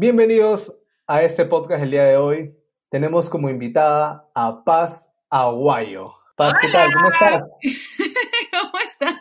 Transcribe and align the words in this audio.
Bienvenidos 0.00 0.78
a 1.08 1.24
este 1.24 1.44
podcast 1.44 1.82
el 1.82 1.90
día 1.90 2.04
de 2.04 2.16
hoy. 2.16 2.54
Tenemos 2.88 3.28
como 3.28 3.50
invitada 3.50 4.30
a 4.32 4.62
Paz 4.62 5.12
Aguayo. 5.28 6.12
Paz, 6.36 6.54
¿qué 6.62 6.68
tal? 6.70 6.92
¿Cómo 6.92 7.08
estás? 7.08 7.42
¿Cómo 8.52 8.78
estás? 8.78 9.20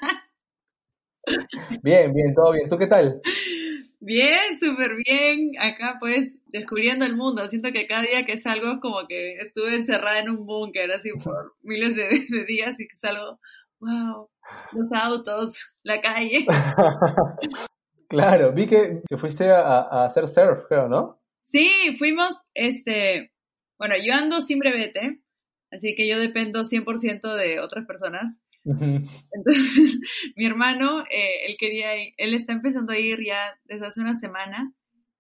Bien, 1.82 2.14
bien, 2.14 2.36
todo 2.36 2.52
bien. 2.52 2.70
¿Tú 2.70 2.78
qué 2.78 2.86
tal? 2.86 3.20
Bien, 4.00 4.60
súper 4.60 4.92
bien. 5.04 5.54
Acá 5.60 5.96
pues 6.00 6.38
descubriendo 6.46 7.06
el 7.06 7.16
mundo. 7.16 7.50
Siento 7.50 7.72
que 7.72 7.88
cada 7.88 8.04
día 8.04 8.24
que 8.28 8.38
salgo 8.38 8.74
es 8.74 8.80
como 8.80 9.08
que 9.08 9.38
estuve 9.40 9.76
encerrada 9.76 10.20
en 10.20 10.30
un 10.30 10.46
búnker 10.46 10.92
así 10.92 11.10
por 11.24 11.56
miles 11.64 11.96
de, 11.96 12.28
de 12.30 12.46
días 12.46 12.80
y 12.80 12.88
que 12.88 12.96
salgo, 12.96 13.40
wow, 13.80 14.30
los 14.74 14.92
autos, 14.94 15.74
la 15.82 16.02
calle. 16.02 16.46
Claro, 18.08 18.54
vi 18.54 18.68
que, 18.68 19.02
que 19.08 19.18
fuiste 19.18 19.52
a, 19.52 19.82
a, 19.82 20.06
hacer 20.06 20.28
surf, 20.28 20.64
creo, 20.68 20.88
¿no? 20.88 21.22
Sí, 21.44 21.96
fuimos, 21.98 22.42
este, 22.54 23.32
bueno, 23.78 23.96
yo 24.02 24.14
ando 24.14 24.42
sin 24.42 24.60
brevete, 24.60 25.22
así 25.72 25.96
que 25.96 26.08
yo 26.08 26.20
dependo 26.20 26.64
100% 26.64 27.36
de 27.36 27.60
otras 27.60 27.86
personas. 27.86 28.38
Entonces, 28.64 30.00
mi 30.36 30.46
hermano, 30.46 31.02
eh, 31.10 31.48
él 31.48 31.56
quería 31.58 31.96
ir, 31.96 32.14
él 32.18 32.34
está 32.34 32.54
empezando 32.54 32.92
a 32.92 33.00
ir 33.00 33.24
ya 33.26 33.58
desde 33.66 33.88
hace 33.88 34.02
una 34.02 34.14
semana 34.14 34.74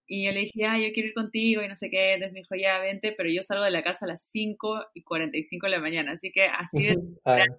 y 0.07 0.25
yo 0.25 0.31
le 0.31 0.41
dije, 0.41 0.65
ah, 0.65 0.79
yo 0.79 0.93
quiero 0.93 1.09
ir 1.09 1.13
contigo 1.13 1.61
y 1.61 1.67
no 1.67 1.75
sé 1.75 1.89
qué. 1.89 2.13
Entonces 2.13 2.33
me 2.33 2.39
dijo, 2.39 2.55
ya, 2.55 2.79
vente, 2.79 3.13
pero 3.15 3.29
yo 3.29 3.43
salgo 3.43 3.65
de 3.65 3.71
la 3.71 3.83
casa 3.83 4.05
a 4.05 4.07
las 4.07 4.21
5 4.29 4.85
y 4.93 5.03
45 5.03 5.65
de 5.65 5.71
la 5.71 5.79
mañana. 5.79 6.13
Así 6.13 6.31
que 6.31 6.45
así 6.45 6.87
de 6.87 6.95
temprano 7.23 7.57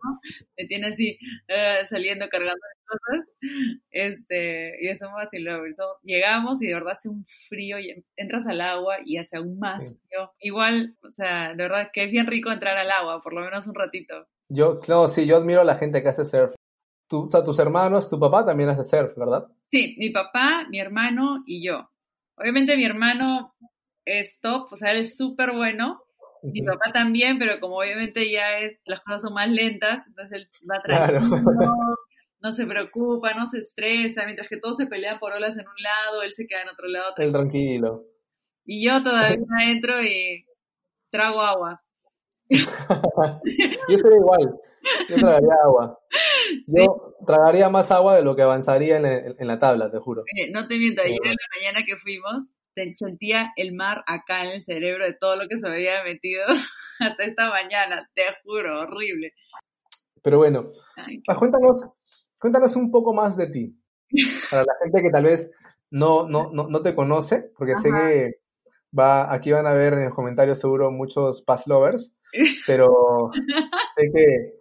me 0.56 0.64
tiene 0.64 0.86
así 0.88 1.18
uh, 1.48 1.86
saliendo, 1.86 2.26
cargando 2.30 2.58
cosas. 2.86 3.26
Este, 3.90 4.82
y 4.82 4.88
eso 4.88 5.10
más 5.10 5.32
y 5.34 5.40
luego 5.40 5.64
llegamos 6.02 6.62
y 6.62 6.68
de 6.68 6.74
verdad 6.74 6.92
hace 6.92 7.10
un 7.10 7.26
frío 7.48 7.78
y 7.78 8.02
entras 8.16 8.46
al 8.46 8.62
agua 8.62 8.96
y 9.04 9.18
hace 9.18 9.36
aún 9.36 9.58
más 9.58 9.84
frío. 9.84 10.32
Igual, 10.40 10.96
o 11.02 11.12
sea, 11.12 11.50
de 11.50 11.62
verdad 11.62 11.90
que 11.92 12.04
es 12.04 12.10
bien 12.10 12.26
rico 12.26 12.50
entrar 12.50 12.78
al 12.78 12.90
agua, 12.90 13.20
por 13.22 13.34
lo 13.34 13.42
menos 13.42 13.66
un 13.66 13.74
ratito. 13.74 14.26
Yo, 14.48 14.80
no, 14.88 15.08
sí, 15.10 15.26
yo 15.26 15.36
admiro 15.36 15.60
a 15.60 15.64
la 15.64 15.74
gente 15.74 16.02
que 16.02 16.08
hace 16.08 16.24
surf. 16.24 16.54
Tú, 17.08 17.26
o 17.26 17.30
sea, 17.30 17.44
tus 17.44 17.58
hermanos, 17.58 18.08
tu 18.08 18.18
papá 18.18 18.46
también 18.46 18.70
hace 18.70 18.84
surf, 18.84 19.14
¿verdad? 19.16 19.46
Sí, 19.66 19.96
mi 19.98 20.10
papá, 20.10 20.66
mi 20.70 20.78
hermano 20.78 21.42
y 21.46 21.66
yo. 21.66 21.90
Obviamente 22.40 22.76
mi 22.76 22.84
hermano 22.84 23.54
es 24.04 24.38
top, 24.40 24.72
o 24.72 24.76
sea, 24.76 24.92
él 24.92 25.00
es 25.00 25.16
súper 25.16 25.52
bueno. 25.52 26.02
Mi 26.42 26.62
papá 26.62 26.92
también, 26.92 27.36
pero 27.38 27.58
como 27.58 27.78
obviamente 27.78 28.30
ya 28.30 28.58
es, 28.58 28.78
las 28.84 29.00
cosas 29.00 29.22
son 29.22 29.34
más 29.34 29.48
lentas, 29.48 30.06
entonces 30.06 30.38
él 30.38 30.48
va 30.70 30.80
tranquilo, 30.82 31.96
no 32.40 32.50
se 32.52 32.64
preocupa, 32.66 33.34
no 33.34 33.46
se 33.46 33.58
estresa, 33.58 34.24
mientras 34.24 34.48
que 34.48 34.58
todos 34.58 34.76
se 34.76 34.86
pelean 34.86 35.18
por 35.18 35.32
olas 35.32 35.54
en 35.54 35.66
un 35.66 35.82
lado, 35.82 36.22
él 36.22 36.32
se 36.32 36.46
queda 36.46 36.62
en 36.62 36.68
otro 36.68 36.86
lado. 36.86 37.12
Él 37.16 37.32
tranquilo. 37.32 38.04
Y 38.64 38.86
yo 38.86 39.02
todavía 39.02 39.38
entro 39.66 40.00
y 40.02 40.44
trago 41.10 41.40
agua. 41.40 41.82
yo 42.48 43.98
sería 43.98 44.18
igual, 44.18 44.60
yo 45.08 45.16
tragaría 45.16 45.54
agua. 45.64 45.98
Yo 46.66 47.14
tragaría 47.26 47.68
más 47.68 47.90
agua 47.90 48.16
de 48.16 48.22
lo 48.22 48.34
que 48.34 48.42
avanzaría 48.42 48.96
en, 48.96 49.04
en 49.38 49.46
la 49.46 49.58
tabla, 49.58 49.90
te 49.90 49.98
juro. 49.98 50.24
no 50.52 50.66
te 50.66 50.78
miento, 50.78 51.02
ayer 51.02 51.18
en 51.22 51.30
la 51.30 51.60
mañana 51.60 51.84
que 51.86 51.96
fuimos, 51.96 52.46
sentía 52.94 53.52
el 53.56 53.74
mar 53.74 54.04
acá 54.06 54.44
en 54.44 54.50
el 54.50 54.62
cerebro 54.62 55.04
de 55.04 55.14
todo 55.14 55.36
lo 55.36 55.48
que 55.48 55.58
se 55.58 55.66
había 55.66 56.02
metido 56.04 56.44
hasta 57.00 57.24
esta 57.24 57.50
mañana, 57.50 58.08
te 58.14 58.22
juro, 58.44 58.80
horrible. 58.80 59.32
Pero 60.22 60.38
bueno, 60.38 60.72
cuéntanos, 61.38 61.84
cuéntanos 62.38 62.76
un 62.76 62.90
poco 62.90 63.14
más 63.14 63.36
de 63.36 63.48
ti. 63.48 63.74
Para 64.50 64.64
la 64.64 64.74
gente 64.82 65.02
que 65.02 65.10
tal 65.10 65.24
vez 65.24 65.50
no, 65.90 66.28
no, 66.28 66.50
no, 66.52 66.68
no 66.68 66.82
te 66.82 66.94
conoce, 66.94 67.50
porque 67.56 67.76
sé 67.76 67.90
que 67.90 68.40
va, 68.96 69.32
aquí 69.32 69.52
van 69.52 69.66
a 69.66 69.72
ver 69.72 69.94
en 69.94 70.04
los 70.06 70.14
comentarios 70.14 70.58
seguro 70.58 70.90
muchos 70.90 71.42
past 71.42 71.66
lovers, 71.66 72.14
pero 72.66 73.30
sé 73.96 74.10
que 74.12 74.57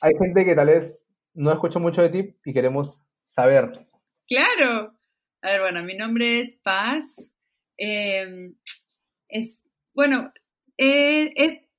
hay 0.00 0.12
gente 0.18 0.44
que 0.44 0.54
tal 0.54 0.68
vez 0.68 1.08
no 1.34 1.52
escucha 1.52 1.78
mucho 1.78 2.02
de 2.02 2.10
ti 2.10 2.36
y 2.44 2.52
queremos 2.52 3.02
saber. 3.22 3.86
Claro. 4.26 4.96
A 5.42 5.50
ver, 5.50 5.60
bueno, 5.60 5.82
mi 5.84 5.96
nombre 5.96 6.40
es 6.40 6.52
Paz. 6.62 7.16
Em, 7.76 8.54
es, 9.28 9.60
bueno, 9.94 10.32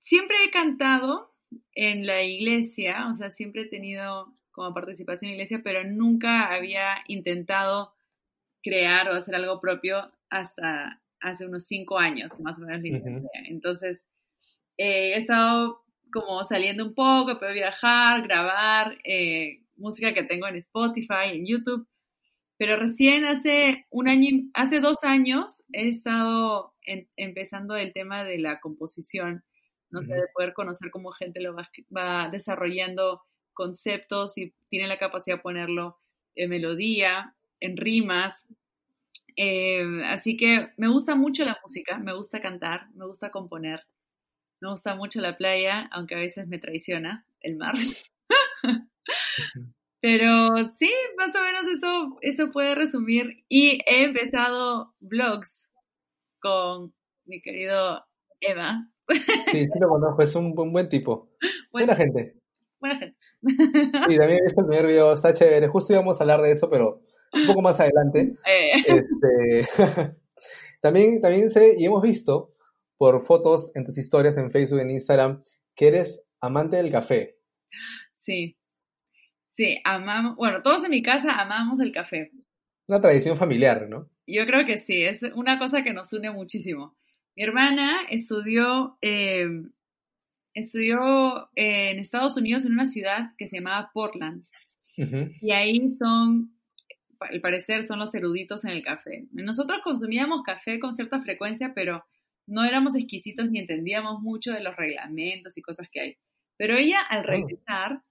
siempre 0.02 0.38
he 0.46 0.52
cantado 0.52 1.36
en 1.74 2.06
la 2.06 2.24
iglesia, 2.24 3.08
o 3.10 3.14
sea, 3.14 3.30
siempre 3.30 3.64
he 3.64 3.70
tenido 3.70 4.34
como 4.52 4.74
participación 4.74 5.30
en 5.30 5.32
la 5.32 5.44
iglesia, 5.44 5.62
pero 5.64 5.84
nunca 5.84 6.54
había 6.54 7.04
intentado 7.08 7.94
crear 8.64 9.10
o 9.10 9.14
hacer 9.14 9.36
algo 9.36 9.60
propio 9.60 10.12
hasta 10.30 11.02
hace 11.20 11.46
unos 11.46 11.66
cinco 11.66 11.98
años, 11.98 12.38
más 12.40 12.60
o 12.60 12.62
menos. 12.62 12.84
Entonces, 13.46 14.06
eh, 14.78 15.14
he 15.14 15.18
estado 15.18 15.84
como 16.12 16.44
saliendo 16.44 16.86
un 16.86 16.94
poco, 16.94 17.40
puedo 17.40 17.54
viajar, 17.54 18.24
grabar, 18.24 18.98
eh, 19.04 19.62
música 19.76 20.14
que 20.14 20.24
tengo 20.24 20.48
en 20.48 20.56
Spotify, 20.58 21.32
en 21.34 21.46
YouTube, 21.46 21.88
pero 22.62 22.76
recién 22.76 23.26
hace 23.26 23.88
un 23.90 24.08
año, 24.08 24.44
hace 24.54 24.80
dos 24.82 25.04
años 25.04 25.64
he 25.74 25.90
estado 25.90 26.76
empezando 27.16 27.76
el 27.76 27.92
tema 27.92 28.24
de 28.24 28.38
la 28.38 28.60
composición, 28.60 29.44
no 29.90 30.04
sé, 30.04 30.14
de 30.14 30.28
poder 30.34 30.54
conocer 30.54 30.92
cómo 30.92 31.12
gente 31.12 31.42
lo 31.42 31.56
va, 31.56 32.30
desarrollando 32.32 33.24
conceptos 33.54 34.38
y 34.38 34.54
tiene 34.70 34.88
la 34.88 35.00
capacidad 35.00 35.38
de 35.38 35.42
ponerlo 35.42 35.98
en 36.36 36.52
melodía, 36.52 37.36
en 37.60 37.78
rimas. 37.78 38.46
Eh, 39.36 40.04
así 40.06 40.38
que 40.38 40.70
me 40.78 40.88
gusta 40.88 41.16
mucho 41.16 41.44
la 41.44 41.58
música, 41.64 41.98
me 41.98 42.14
gusta 42.14 42.42
cantar, 42.42 42.90
me 42.94 43.08
gusta 43.08 43.32
componer. 43.32 43.86
Me 44.62 44.70
gusta 44.70 44.96
mucho 44.96 45.20
la 45.22 45.38
playa, 45.38 45.90
aunque 45.92 46.16
a 46.16 46.20
veces 46.20 46.48
me 46.48 46.60
traiciona 46.60 47.26
el 47.42 47.58
mar. 47.58 47.74
Pero 50.02 50.56
sí, 50.72 50.92
más 51.18 51.36
o 51.36 51.42
menos 51.42 51.68
eso, 51.68 52.18
eso 52.22 52.52
puede 52.52 52.76
resumir. 52.76 53.44
Y 53.50 53.80
he 53.88 54.04
empezado 54.04 54.94
vlogs 55.00 55.68
con 56.40 56.94
mi 57.26 57.42
querido 57.42 58.04
Eva. 58.40 58.88
Sí, 59.52 59.66
sí 59.66 59.80
lo 59.80 59.90
conozco, 59.90 60.22
es 60.22 60.36
un, 60.36 60.54
buen 60.54 60.90
tipo. 60.90 61.30
Buena, 61.72 61.96
gente. 61.96 62.36
Buena 62.80 63.00
gente. 63.00 63.18
Sí, 63.42 64.18
también 64.18 64.40
he 64.40 64.44
visto 64.44 64.62
el 64.62 64.68
primer 64.68 64.88
video, 64.88 65.14
está 65.14 65.34
chévere. 65.34 65.68
Justo 65.68 65.94
íbamos 65.94 66.20
a 66.20 66.24
hablar 66.24 66.42
de 66.42 66.52
eso, 66.52 66.70
pero 66.70 67.02
un 67.34 67.48
poco 67.48 67.62
más 67.62 67.80
adelante. 67.80 68.36
Eh. 68.48 68.84
Este, 68.86 69.68
también, 70.82 71.20
también 71.20 71.50
sé, 71.50 71.76
y 71.78 71.86
hemos 71.86 72.02
visto 72.02 72.54
por 73.02 73.20
fotos 73.24 73.76
en 73.76 73.84
tus 73.84 73.98
historias 73.98 74.38
en 74.38 74.52
Facebook, 74.52 74.80
en 74.80 74.92
Instagram, 74.92 75.42
que 75.76 75.88
eres 75.88 76.24
amante 76.40 76.78
del 76.78 76.92
café. 76.92 77.36
Sí, 78.14 78.60
sí, 79.50 79.80
amamos, 79.84 80.36
bueno, 80.36 80.62
todos 80.62 80.84
en 80.84 80.92
mi 80.92 81.02
casa 81.02 81.32
amamos 81.32 81.80
el 81.80 81.92
café. 81.92 82.30
Una 82.88 83.00
tradición 83.00 83.38
familiar, 83.38 83.90
¿no? 83.90 84.08
Yo 84.28 84.46
creo 84.46 84.68
que 84.68 84.78
sí, 84.78 85.02
es 85.02 85.24
una 85.34 85.58
cosa 85.58 85.84
que 85.84 85.94
nos 85.94 86.14
une 86.14 86.30
muchísimo. 86.30 86.96
Mi 87.36 87.42
hermana 87.42 88.02
estudió, 88.08 89.00
eh, 89.02 89.48
estudió 90.54 91.50
en 91.56 91.98
Estados 91.98 92.38
Unidos 92.38 92.66
en 92.66 92.74
una 92.74 92.86
ciudad 92.86 93.32
que 93.36 93.48
se 93.48 93.58
llamaba 93.58 93.90
Portland. 93.96 94.44
Y 95.42 95.52
ahí 95.54 95.96
son, 95.96 96.54
al 97.20 97.42
parecer, 97.42 97.82
son 97.82 97.98
los 97.98 98.14
eruditos 98.14 98.64
en 98.64 98.70
el 98.70 98.84
café. 98.84 99.26
Nosotros 99.32 99.80
consumíamos 99.84 100.44
café 100.44 100.80
con 100.80 100.94
cierta 100.94 101.20
frecuencia, 101.24 101.72
pero 101.74 102.06
no 102.52 102.66
éramos 102.66 102.96
exquisitos 102.96 103.50
ni 103.50 103.60
entendíamos 103.60 104.20
mucho 104.22 104.52
de 104.52 104.62
los 104.62 104.76
reglamentos 104.76 105.58
y 105.58 105.62
cosas 105.62 105.88
que 105.90 106.02
hay. 106.02 106.18
Pero 106.58 106.76
ella 106.76 107.00
al 107.10 107.24
regresar 107.24 108.04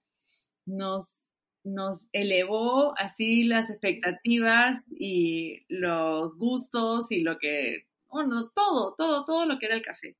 nos, 0.65 1.23
nos 1.63 2.07
elevó 2.11 2.93
así 2.97 3.43
las 3.43 3.69
expectativas 3.69 4.79
y 4.89 5.63
los 5.69 6.35
gustos 6.37 7.11
y 7.11 7.21
lo 7.21 7.37
que, 7.37 7.85
bueno, 8.09 8.49
todo, 8.55 8.95
todo, 8.97 9.25
todo 9.25 9.45
lo 9.45 9.59
que 9.59 9.67
era 9.67 9.75
el 9.75 9.83
café. 9.83 10.17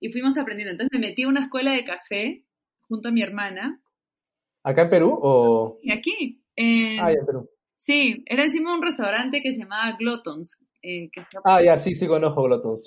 Y 0.00 0.10
fuimos 0.10 0.36
aprendiendo. 0.36 0.72
Entonces 0.72 0.98
me 0.98 1.06
metí 1.06 1.22
a 1.22 1.28
una 1.28 1.44
escuela 1.44 1.72
de 1.72 1.84
café 1.84 2.44
junto 2.80 3.08
a 3.08 3.12
mi 3.12 3.22
hermana. 3.22 3.80
¿Acá 4.64 4.82
en 4.82 4.90
Perú 4.90 5.16
o...? 5.22 5.78
Aquí. 5.92 6.42
ah, 7.00 7.12
en 7.12 7.24
Perú. 7.24 7.48
Sí, 7.78 8.24
era 8.26 8.42
encima 8.42 8.70
de 8.72 8.78
un 8.78 8.82
restaurante 8.82 9.42
que 9.42 9.52
se 9.52 9.60
llamaba 9.60 9.96
Glotons, 9.96 10.58
eh, 10.84 11.10
ah, 11.44 11.62
ya, 11.62 11.78
sí, 11.78 11.94
sí 11.94 12.06
conozco 12.06 12.42
Glotons. 12.42 12.84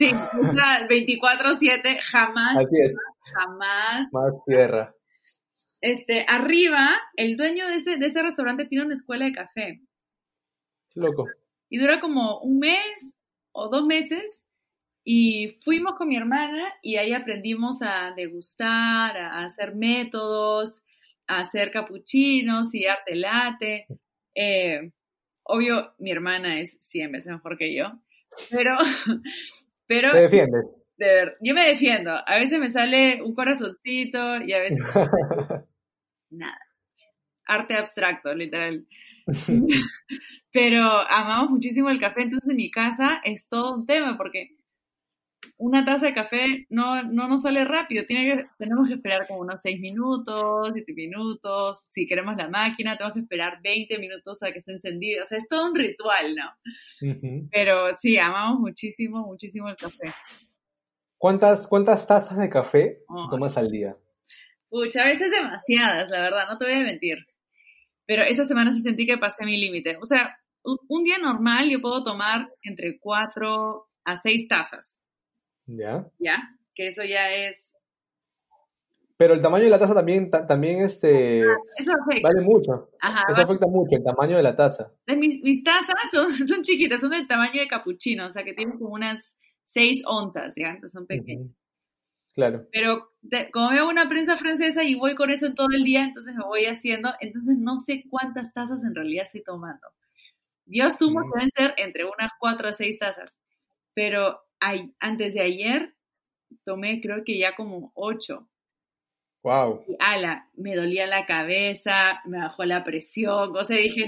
Sí, 0.00 0.10
24-7, 0.12 1.98
jamás. 2.00 2.64
Jamás. 3.34 4.08
Más 4.12 4.32
tierra. 4.46 4.94
Este, 5.80 6.24
arriba, 6.28 6.90
el 7.16 7.36
dueño 7.36 7.66
de 7.66 7.74
ese, 7.74 7.96
de 7.96 8.06
ese 8.06 8.22
restaurante 8.22 8.66
tiene 8.66 8.84
una 8.84 8.94
escuela 8.94 9.24
de 9.24 9.32
café. 9.32 9.80
loco. 10.94 11.26
Y 11.68 11.78
dura 11.78 12.00
como 12.00 12.38
un 12.40 12.60
mes 12.60 13.18
o 13.52 13.68
dos 13.68 13.84
meses. 13.84 14.44
Y 15.04 15.58
fuimos 15.62 15.96
con 15.96 16.08
mi 16.08 16.16
hermana 16.16 16.72
y 16.82 16.96
ahí 16.96 17.12
aprendimos 17.12 17.82
a 17.82 18.12
degustar, 18.14 19.16
a 19.16 19.44
hacer 19.44 19.74
métodos, 19.74 20.82
a 21.26 21.40
hacer 21.40 21.70
capuchinos 21.70 22.74
y 22.74 22.86
arte 22.86 23.16
latte. 23.16 23.86
Eh, 24.34 24.92
obvio, 25.42 25.94
mi 25.98 26.10
hermana 26.10 26.60
es 26.60 26.78
100 26.80 27.12
veces 27.12 27.32
mejor 27.32 27.58
que 27.58 27.74
yo, 27.74 27.92
pero... 28.50 28.76
pero 29.86 30.12
Te 30.12 30.18
defiendes. 30.18 30.64
De 30.96 31.06
ver, 31.06 31.36
yo 31.40 31.54
me 31.54 31.66
defiendo. 31.66 32.12
A 32.12 32.38
veces 32.38 32.58
me 32.58 32.68
sale 32.68 33.22
un 33.22 33.34
corazoncito 33.34 34.42
y 34.42 34.52
a 34.52 34.60
veces... 34.60 34.84
nada. 36.30 36.58
Arte 37.46 37.74
abstracto, 37.74 38.34
literal. 38.34 38.86
pero 40.52 40.84
amamos 40.84 41.50
muchísimo 41.50 41.90
el 41.90 42.00
café, 42.00 42.22
entonces 42.22 42.50
en 42.50 42.56
mi 42.56 42.70
casa 42.70 43.20
es 43.24 43.48
todo 43.48 43.74
un 43.74 43.86
tema 43.86 44.16
porque 44.16 44.56
una 45.60 45.84
taza 45.84 46.06
de 46.06 46.14
café 46.14 46.66
no, 46.70 47.02
no 47.02 47.28
nos 47.28 47.42
sale 47.42 47.64
rápido, 47.64 48.04
Tiene 48.06 48.24
que, 48.24 48.46
tenemos 48.58 48.88
que 48.88 48.94
esperar 48.94 49.26
como 49.26 49.40
unos 49.40 49.60
6 49.60 49.78
minutos, 49.80 50.70
7 50.72 50.92
minutos, 50.94 51.86
si 51.90 52.06
queremos 52.06 52.36
la 52.36 52.48
máquina 52.48 52.96
tenemos 52.96 53.14
que 53.14 53.20
esperar 53.20 53.60
20 53.62 53.98
minutos 53.98 54.42
a 54.42 54.52
que 54.52 54.58
esté 54.58 54.72
encendida, 54.72 55.22
o 55.22 55.26
sea, 55.26 55.38
es 55.38 55.48
todo 55.48 55.66
un 55.66 55.74
ritual, 55.74 56.34
¿no? 56.34 57.48
Pero 57.50 57.94
sí, 57.98 58.16
amamos 58.18 58.60
muchísimo, 58.60 59.26
muchísimo 59.26 59.68
el 59.68 59.76
café. 59.76 60.12
¿Cuántas, 61.18 61.66
cuántas 61.66 62.06
tazas 62.06 62.38
de 62.38 62.48
café 62.48 63.02
tomas 63.30 63.58
al 63.58 63.70
día? 63.70 63.96
Pucha, 64.70 65.02
a 65.02 65.06
veces 65.06 65.30
demasiadas, 65.30 66.10
la 66.10 66.22
verdad, 66.22 66.46
no 66.48 66.56
te 66.56 66.64
voy 66.64 66.74
a 66.74 66.84
mentir. 66.84 67.18
Pero 68.06 68.22
esa 68.22 68.44
semana 68.44 68.72
sí 68.72 68.80
sentí 68.80 69.06
que 69.06 69.18
pasé 69.18 69.44
mi 69.44 69.60
límite. 69.60 69.98
O 70.00 70.06
sea, 70.06 70.38
un 70.62 71.04
día 71.04 71.18
normal 71.18 71.68
yo 71.68 71.80
puedo 71.80 72.02
tomar 72.02 72.48
entre 72.62 72.98
4 72.98 73.88
a 74.04 74.16
6 74.16 74.48
tazas 74.48 74.99
¿Ya? 75.76 76.06
¿Ya? 76.18 76.56
Que 76.74 76.88
eso 76.88 77.02
ya 77.04 77.32
es... 77.32 77.70
Pero 79.16 79.34
el 79.34 79.42
tamaño 79.42 79.64
de 79.64 79.70
la 79.70 79.78
taza 79.78 79.94
también, 79.94 80.30
también 80.30 80.82
este, 80.82 81.42
ah, 81.42 81.56
eso 81.76 81.92
vale 82.22 82.40
mucho. 82.40 82.88
eso 83.28 83.42
afecta 83.42 83.66
mucho, 83.66 83.96
el 83.96 84.02
tamaño 84.02 84.38
de 84.38 84.42
la 84.42 84.56
taza. 84.56 84.90
Mis, 85.08 85.42
mis 85.42 85.62
tazas 85.62 85.94
son, 86.10 86.32
son, 86.48 86.62
chiquitas, 86.62 87.02
son 87.02 87.10
del 87.10 87.28
tamaño 87.28 87.60
de 87.60 87.68
capuchino, 87.68 88.26
o 88.26 88.32
sea 88.32 88.44
que 88.44 88.54
tienen 88.54 88.78
como 88.78 88.94
unas 88.94 89.36
6 89.66 90.04
onzas, 90.06 90.54
¿ya? 90.56 90.68
Entonces 90.68 90.92
son 90.92 91.06
pequeñas. 91.06 91.50
Claro. 92.32 92.66
Pero 92.72 93.12
como 93.52 93.70
veo 93.70 93.88
una 93.90 94.08
prensa 94.08 94.38
francesa 94.38 94.84
y 94.84 94.94
voy 94.94 95.14
con 95.14 95.30
eso 95.30 95.52
todo 95.52 95.68
el 95.70 95.84
día, 95.84 96.02
entonces 96.02 96.34
me 96.34 96.44
voy 96.44 96.64
haciendo, 96.64 97.12
entonces 97.20 97.56
no 97.58 97.76
sé 97.76 98.04
cuántas 98.08 98.54
tazas 98.54 98.82
en 98.84 98.94
realidad 98.94 99.26
estoy 99.26 99.42
tomando. 99.42 99.86
Yo 100.64 100.86
asumo 100.86 101.20
que 101.22 101.40
deben 101.40 101.50
ser 101.54 101.74
entre 101.76 102.04
unas 102.04 102.30
4 102.38 102.68
a 102.68 102.72
6 102.72 102.98
tazas, 102.98 103.34
pero 103.92 104.40
antes 104.60 105.34
de 105.34 105.40
ayer 105.40 105.94
tomé 106.64 107.00
creo 107.00 107.24
que 107.24 107.38
ya 107.38 107.54
como 107.54 107.92
ocho. 107.94 108.48
Wow. 109.42 109.84
Y 109.88 109.96
ala, 110.00 110.50
me 110.54 110.74
dolía 110.74 111.06
la 111.06 111.24
cabeza, 111.24 112.20
me 112.26 112.38
bajó 112.38 112.64
la 112.66 112.84
presión, 112.84 113.56
o 113.56 113.64
sea, 113.64 113.78
dije, 113.78 114.04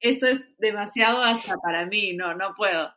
esto 0.00 0.26
es 0.26 0.40
demasiado 0.58 1.22
hasta 1.22 1.56
para 1.56 1.86
mí, 1.86 2.14
no, 2.14 2.34
no 2.34 2.54
puedo. 2.54 2.92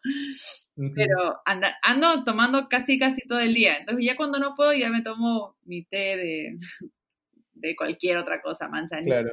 Pero 0.75 1.41
ando 1.81 2.23
tomando 2.25 2.67
casi, 2.67 2.99
casi 2.99 3.25
todo 3.27 3.39
el 3.39 3.53
día. 3.53 3.77
Entonces 3.77 4.05
ya 4.05 4.17
cuando 4.17 4.39
no 4.39 4.55
puedo, 4.55 4.73
ya 4.73 4.89
me 4.89 5.01
tomo 5.01 5.55
mi 5.63 5.85
té 5.85 6.17
de, 6.17 6.57
de 7.53 7.75
cualquier 7.75 8.17
otra 8.17 8.41
cosa, 8.41 8.67
manzanilla, 8.67 9.23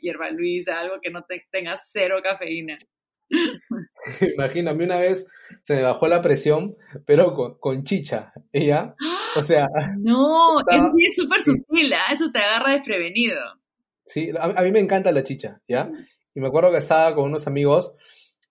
hierba 0.00 0.30
luisa, 0.30 0.78
algo 0.78 1.00
que 1.00 1.10
no 1.10 1.24
tenga 1.50 1.76
cero 1.84 2.20
cafeína. 2.22 2.76
Imagíname, 4.34 4.84
una 4.84 4.98
vez 4.98 5.26
se 5.62 5.74
me 5.74 5.82
bajó 5.82 6.08
la 6.08 6.22
presión, 6.22 6.76
pero 7.06 7.58
con, 7.58 7.84
chicha. 7.84 8.32
Ella, 8.52 8.94
o 9.36 9.42
sea. 9.42 9.68
No, 9.98 10.60
es 10.98 11.16
súper 11.16 11.40
sutil, 11.42 11.92
¿ah? 11.92 12.12
eso 12.12 12.30
te 12.32 12.38
agarra 12.38 12.72
desprevenido. 12.72 13.38
Sí, 14.06 14.30
a, 14.38 14.62
mí 14.62 14.72
me 14.72 14.80
encanta 14.80 15.12
la 15.12 15.22
chicha, 15.22 15.60
¿ya? 15.68 15.90
Y 16.34 16.40
me 16.40 16.48
acuerdo 16.48 16.72
que 16.72 16.78
estaba 16.78 17.14
con 17.14 17.24
unos 17.26 17.46
amigos, 17.46 17.96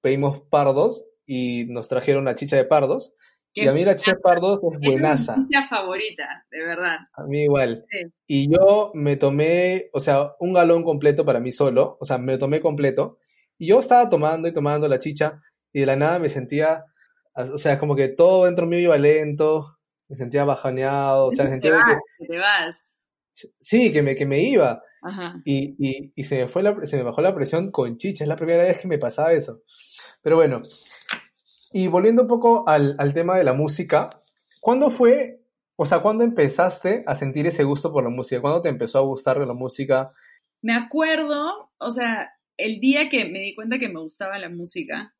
pedimos 0.01 0.41
pardos 0.49 1.09
y 1.25 1.65
nos 1.65 1.87
trajeron 1.87 2.25
la 2.25 2.35
chicha 2.35 2.55
de 2.55 2.65
pardos. 2.65 3.15
Y 3.53 3.67
a 3.67 3.73
mí 3.73 3.83
la 3.83 3.97
chicha 3.97 4.11
de 4.11 4.19
pardos 4.19 4.59
es 4.71 4.79
buenaza. 4.79 5.33
Es 5.33 5.39
mi 5.39 5.45
chicha 5.47 5.67
favorita, 5.67 6.45
de 6.49 6.59
verdad. 6.59 6.99
A 7.13 7.23
mí 7.23 7.39
igual. 7.39 7.85
Y 8.25 8.49
yo 8.49 8.91
me 8.93 9.17
tomé, 9.17 9.89
o 9.91 9.99
sea, 9.99 10.33
un 10.39 10.53
galón 10.53 10.83
completo 10.83 11.25
para 11.25 11.41
mí 11.41 11.51
solo, 11.51 11.97
o 11.99 12.05
sea, 12.05 12.17
me 12.17 12.33
lo 12.33 12.39
tomé 12.39 12.61
completo. 12.61 13.17
Y 13.59 13.67
yo 13.67 13.79
estaba 13.79 14.09
tomando 14.09 14.47
y 14.47 14.53
tomando 14.53 14.87
la 14.87 14.97
chicha 14.97 15.39
y 15.71 15.81
de 15.81 15.85
la 15.85 15.95
nada 15.95 16.17
me 16.17 16.29
sentía, 16.29 16.85
o 17.35 17.57
sea, 17.57 17.77
como 17.77 17.95
que 17.95 18.07
todo 18.07 18.45
dentro 18.45 18.65
mío 18.65 18.79
iba 18.79 18.97
lento, 18.97 19.77
me 20.07 20.15
sentía 20.15 20.45
bajaneado, 20.45 21.27
o 21.27 21.31
sea, 21.31 21.47
sentía 21.47 21.77
que, 21.85 22.25
te 22.25 22.39
vas. 22.39 22.81
Sí, 23.31 23.91
que 23.91 24.01
me, 24.01 24.15
que 24.15 24.25
me 24.25 24.39
iba. 24.39 24.81
Y, 25.45 25.75
y, 25.77 26.11
y, 26.15 26.23
se, 26.23 26.37
me 26.37 26.47
fue 26.47 26.63
la, 26.63 26.75
se 26.85 26.97
me 26.97 27.03
bajó 27.03 27.21
la 27.21 27.35
presión 27.35 27.71
con 27.71 27.97
chicha, 27.97 28.23
es 28.23 28.27
la 28.27 28.35
primera 28.35 28.63
vez 28.63 28.79
que 28.79 28.87
me 28.87 28.97
pasaba 28.97 29.33
eso. 29.33 29.61
Pero 30.21 30.35
bueno, 30.35 30.61
y 31.71 31.87
volviendo 31.87 32.23
un 32.23 32.27
poco 32.27 32.67
al, 32.67 32.95
al 32.97 33.13
tema 33.13 33.37
de 33.37 33.43
la 33.43 33.53
música, 33.53 34.21
¿cuándo 34.59 34.89
fue, 34.89 35.41
o 35.75 35.85
sea, 35.85 36.01
cuándo 36.01 36.23
empezaste 36.23 37.03
a 37.05 37.15
sentir 37.15 37.45
ese 37.45 37.63
gusto 37.63 37.91
por 37.91 38.03
la 38.03 38.09
música? 38.09 38.41
¿Cuándo 38.41 38.61
te 38.61 38.69
empezó 38.69 38.99
a 38.99 39.03
gustar 39.03 39.39
de 39.39 39.45
la 39.45 39.53
música? 39.53 40.11
Me 40.61 40.73
acuerdo, 40.73 41.71
o 41.77 41.91
sea, 41.91 42.33
el 42.59 42.79
día 42.79 43.09
que 43.09 43.25
me 43.25 43.39
di 43.39 43.55
cuenta 43.55 43.79
que 43.79 43.89
me 43.89 44.01
gustaba 44.01 44.37
la 44.37 44.49
música, 44.49 45.15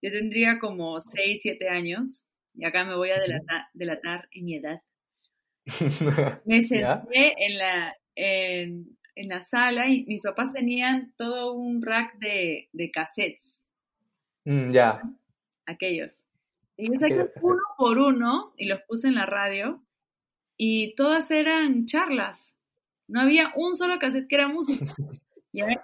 yo 0.00 0.10
tendría 0.12 0.58
como 0.58 1.00
6, 1.00 1.40
7 1.42 1.68
años, 1.68 2.24
y 2.54 2.64
acá 2.64 2.84
me 2.84 2.94
voy 2.94 3.10
a 3.10 3.20
delatar, 3.74 4.28
en 4.30 4.44
mi 4.44 4.56
edad. 4.56 4.80
me 6.44 6.62
senté 6.62 7.34
en 7.38 7.58
la, 7.58 7.96
en, 8.14 8.96
la 9.16 9.40
sala 9.40 9.88
y 9.88 10.04
mis 10.04 10.22
papás 10.22 10.52
tenían 10.52 11.14
todo 11.16 11.52
un 11.54 11.82
rack 11.82 12.18
de, 12.18 12.68
de 12.72 12.90
cassettes. 12.90 13.60
Mm, 14.44 14.72
ya. 14.72 15.00
Aquellos. 15.66 16.22
Y 16.76 16.88
yo 16.88 17.00
saqué 17.00 17.30
uno 17.40 17.62
por 17.76 17.98
uno 17.98 18.52
y 18.56 18.66
los 18.66 18.80
puse 18.82 19.08
en 19.08 19.14
la 19.14 19.26
radio 19.26 19.82
y 20.56 20.94
todas 20.94 21.30
eran 21.30 21.86
charlas. 21.86 22.56
No 23.08 23.20
había 23.20 23.52
un 23.56 23.76
solo 23.76 23.98
cassette 23.98 24.28
que 24.28 24.36
era 24.36 24.48
música. 24.48 24.84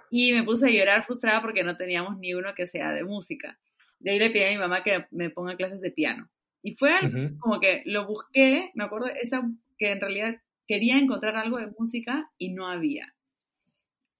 Y 0.09 0.33
me 0.33 0.43
puse 0.43 0.67
a 0.67 0.71
llorar 0.71 1.05
frustrada 1.05 1.41
porque 1.41 1.63
no 1.63 1.77
teníamos 1.77 2.17
ni 2.17 2.33
uno 2.33 2.53
que 2.55 2.67
sea 2.67 2.91
de 2.93 3.03
música. 3.03 3.57
De 3.99 4.11
ahí 4.11 4.19
le 4.19 4.29
pedí 4.29 4.43
a 4.43 4.51
mi 4.51 4.57
mamá 4.57 4.83
que 4.83 5.05
me 5.11 5.29
ponga 5.29 5.55
clases 5.55 5.81
de 5.81 5.91
piano. 5.91 6.29
Y 6.61 6.75
fue 6.75 6.91
como 7.39 7.59
que 7.59 7.81
lo 7.85 8.05
busqué, 8.05 8.71
me 8.75 8.83
acuerdo 8.83 9.07
esa, 9.07 9.41
que 9.77 9.91
en 9.91 10.01
realidad 10.01 10.35
quería 10.67 10.97
encontrar 10.97 11.35
algo 11.35 11.57
de 11.57 11.71
música 11.77 12.29
y 12.37 12.53
no 12.53 12.67
había. 12.67 13.15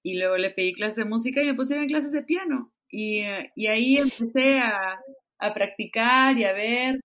Y 0.04 0.18
luego 0.18 0.38
le 0.38 0.50
pedí 0.50 0.74
clases 0.74 0.96
de 1.04 1.06
música 1.06 1.42
y 1.42 1.48
me 1.48 1.54
pusieron 1.54 1.88
clases 1.88 2.12
de 2.12 2.24
piano. 2.24 2.72
Y, 2.90 3.24
y 3.56 3.68
ahí 3.68 3.98
empecé 3.98 4.60
a, 4.60 5.00
a, 5.40 5.54
practicar 5.54 6.38
y 6.38 6.46
a 6.46 6.54
ver. 6.54 7.00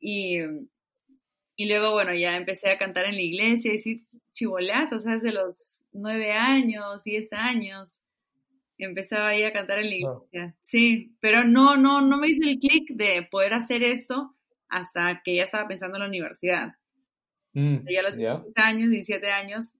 Y, 0.00 0.38
y 1.56 1.66
luego, 1.66 1.92
bueno, 1.92 2.14
ya 2.14 2.36
empecé 2.36 2.70
a 2.70 2.78
cantar 2.78 3.06
en 3.06 3.16
la 3.16 3.22
iglesia 3.22 3.74
y 3.74 3.78
sí, 3.78 4.06
chivolazos, 4.32 4.98
o 4.98 5.00
sea, 5.00 5.14
desde 5.14 5.32
los 5.32 5.78
nueve 5.98 6.32
años, 6.32 7.04
diez 7.04 7.32
años, 7.32 8.00
empezaba 8.78 9.28
ahí 9.28 9.42
a 9.42 9.52
cantar 9.52 9.78
en 9.78 9.90
la 9.90 9.94
iglesia. 9.94 10.56
Sí, 10.62 11.16
pero 11.20 11.44
no, 11.44 11.76
no, 11.76 12.00
no 12.00 12.18
me 12.18 12.28
hizo 12.28 12.48
el 12.48 12.58
clic 12.58 12.90
de 12.90 13.26
poder 13.30 13.54
hacer 13.54 13.82
esto 13.82 14.34
hasta 14.68 15.22
que 15.24 15.36
ya 15.36 15.42
estaba 15.44 15.66
pensando 15.66 15.96
en 15.96 16.02
la 16.02 16.08
universidad. 16.08 16.74
Mm, 17.54 17.78
ya 17.88 18.00
a 18.00 18.02
los 18.02 18.16
yeah. 18.16 18.42
años, 18.56 18.90
17 18.90 19.30
años, 19.30 19.74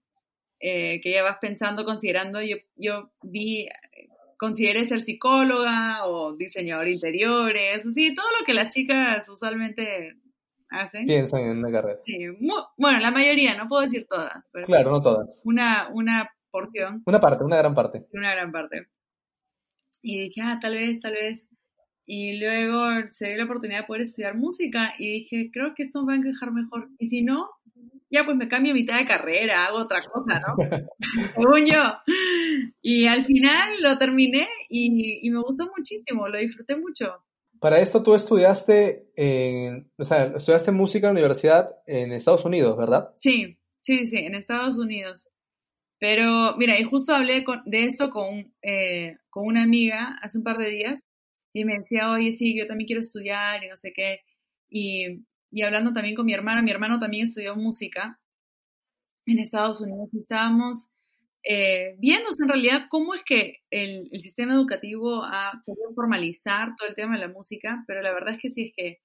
eh, 0.60 1.00
que 1.00 1.12
ya 1.12 1.22
vas 1.22 1.38
pensando, 1.40 1.84
considerando, 1.84 2.42
yo, 2.42 2.56
yo 2.74 3.12
vi, 3.22 3.68
consideré 4.36 4.84
ser 4.84 5.00
psicóloga 5.00 6.04
o 6.06 6.36
diseñador 6.36 6.88
interiores, 6.88 7.86
así, 7.86 8.14
todo 8.14 8.26
lo 8.38 8.44
que 8.44 8.54
las 8.54 8.74
chicas 8.74 9.28
usualmente 9.28 10.16
hacen. 10.70 11.06
Piensan 11.06 11.40
en 11.40 11.58
una 11.58 11.70
carrera. 11.70 12.00
Sí, 12.04 12.18
bueno, 12.76 13.00
la 13.00 13.10
mayoría, 13.10 13.56
no 13.56 13.68
puedo 13.68 13.82
decir 13.82 14.06
todas. 14.08 14.48
claro, 14.64 14.90
no 14.90 15.00
todas. 15.00 15.42
Una, 15.44 15.88
una 15.92 16.30
porción. 16.50 17.02
Una 17.06 17.20
parte, 17.20 17.44
una 17.44 17.56
gran 17.56 17.74
parte. 17.74 18.06
Una 18.12 18.32
gran 18.32 18.52
parte. 18.52 18.88
Y 20.02 20.18
dije, 20.20 20.40
ah, 20.42 20.58
tal 20.60 20.74
vez, 20.74 21.00
tal 21.00 21.12
vez. 21.12 21.48
Y 22.06 22.40
luego 22.40 22.86
se 23.10 23.28
dio 23.28 23.36
la 23.36 23.44
oportunidad 23.44 23.80
de 23.80 23.86
poder 23.86 24.02
estudiar 24.02 24.34
música 24.34 24.94
y 24.98 25.20
dije, 25.20 25.50
creo 25.52 25.74
que 25.74 25.82
esto 25.82 26.00
me 26.02 26.06
va 26.06 26.12
a 26.14 26.16
encajar 26.16 26.52
mejor. 26.52 26.88
Y 26.98 27.06
si 27.08 27.22
no, 27.22 27.50
ya 28.10 28.24
pues 28.24 28.36
me 28.36 28.48
cambio 28.48 28.72
a 28.72 28.74
mitad 28.74 28.98
de 28.98 29.06
carrera, 29.06 29.66
hago 29.66 29.78
otra 29.78 30.00
cosa, 30.00 30.40
¿no? 30.40 30.56
Según 31.34 31.66
yo. 31.66 31.82
Y 32.80 33.06
al 33.06 33.26
final 33.26 33.82
lo 33.82 33.98
terminé 33.98 34.48
y, 34.70 35.26
y 35.26 35.30
me 35.30 35.40
gustó 35.40 35.68
muchísimo, 35.76 36.28
lo 36.28 36.38
disfruté 36.38 36.76
mucho. 36.76 37.22
Para 37.60 37.80
esto 37.80 38.02
tú 38.02 38.14
estudiaste, 38.14 39.10
en, 39.16 39.90
o 39.96 40.04
sea, 40.04 40.26
estudiaste 40.36 40.70
música 40.72 41.08
en 41.08 41.14
la 41.14 41.20
universidad 41.20 41.76
en 41.86 42.12
Estados 42.12 42.44
Unidos, 42.44 42.76
¿verdad? 42.76 43.10
Sí, 43.16 43.58
sí, 43.80 44.06
sí, 44.06 44.18
en 44.18 44.34
Estados 44.34 44.76
Unidos. 44.76 45.28
Pero 45.98 46.56
mira, 46.56 46.78
y 46.78 46.84
justo 46.84 47.14
hablé 47.14 47.44
de 47.66 47.84
eso 47.84 48.10
con, 48.10 48.54
eh, 48.62 49.16
con 49.30 49.46
una 49.46 49.64
amiga 49.64 50.16
hace 50.22 50.38
un 50.38 50.44
par 50.44 50.58
de 50.58 50.70
días 50.70 51.00
y 51.52 51.64
me 51.64 51.78
decía, 51.78 52.12
oye, 52.12 52.32
sí, 52.32 52.56
yo 52.56 52.66
también 52.68 52.86
quiero 52.86 53.00
estudiar 53.00 53.64
y 53.64 53.68
no 53.68 53.76
sé 53.76 53.92
qué. 53.94 54.20
Y, 54.70 55.24
y 55.50 55.62
hablando 55.62 55.92
también 55.92 56.14
con 56.14 56.26
mi 56.26 56.34
hermana, 56.34 56.62
mi 56.62 56.70
hermano 56.70 57.00
también 57.00 57.24
estudió 57.24 57.56
música 57.56 58.20
en 59.26 59.38
Estados 59.38 59.80
Unidos 59.80 60.08
y 60.12 60.20
estábamos 60.20 60.88
eh, 61.50 61.96
viéndose 61.98 62.42
en 62.42 62.50
realidad 62.50 62.88
cómo 62.90 63.14
es 63.14 63.22
que 63.24 63.60
el, 63.70 64.06
el, 64.12 64.20
sistema 64.20 64.52
educativo 64.52 65.24
ha 65.24 65.62
podido 65.64 65.94
formalizar 65.94 66.76
todo 66.76 66.86
el 66.86 66.94
tema 66.94 67.14
de 67.14 67.26
la 67.26 67.32
música, 67.32 67.84
pero 67.86 68.02
la 68.02 68.12
verdad 68.12 68.34
es 68.34 68.38
que 68.38 68.50
si 68.50 68.66
es 68.66 68.72
que 68.76 68.98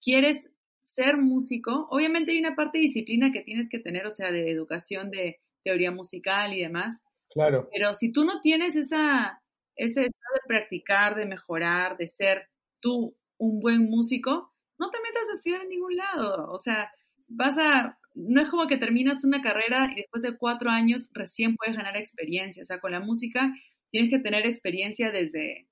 quieres 0.00 0.50
ser 0.80 1.18
músico, 1.18 1.86
obviamente 1.90 2.32
hay 2.32 2.38
una 2.38 2.56
parte 2.56 2.78
de 2.78 2.82
disciplina 2.84 3.30
que 3.30 3.42
tienes 3.42 3.68
que 3.68 3.78
tener, 3.78 4.06
o 4.06 4.10
sea, 4.10 4.32
de 4.32 4.50
educación, 4.50 5.10
de 5.10 5.38
teoría 5.64 5.90
musical 5.90 6.54
y 6.54 6.62
demás. 6.62 7.02
Claro. 7.28 7.68
Pero 7.70 7.92
si 7.92 8.10
tú 8.10 8.24
no 8.24 8.40
tienes 8.40 8.74
esa, 8.74 9.42
ese 9.74 10.00
deseo 10.00 10.32
de 10.32 10.48
practicar, 10.48 11.14
de 11.14 11.26
mejorar, 11.26 11.98
de 11.98 12.08
ser 12.08 12.48
tú 12.80 13.14
un 13.36 13.60
buen 13.60 13.90
músico, 13.90 14.54
no 14.78 14.90
te 14.90 14.98
metas 15.00 15.28
a 15.28 15.34
estudiar 15.34 15.60
en 15.60 15.68
ningún 15.68 15.94
lado. 15.94 16.50
O 16.50 16.58
sea, 16.58 16.90
vas 17.28 17.58
a, 17.58 17.98
no 18.16 18.40
es 18.40 18.48
como 18.48 18.66
que 18.66 18.78
terminas 18.78 19.24
una 19.24 19.42
carrera 19.42 19.92
y 19.92 19.96
después 19.96 20.22
de 20.22 20.36
cuatro 20.36 20.70
años 20.70 21.10
recién 21.12 21.54
puedes 21.54 21.76
ganar 21.76 21.96
experiencia. 21.96 22.62
O 22.62 22.64
sea, 22.64 22.80
con 22.80 22.92
la 22.92 23.00
música 23.00 23.54
tienes 23.90 24.10
que 24.10 24.18
tener 24.18 24.46
experiencia 24.46 25.10
desde 25.10 25.68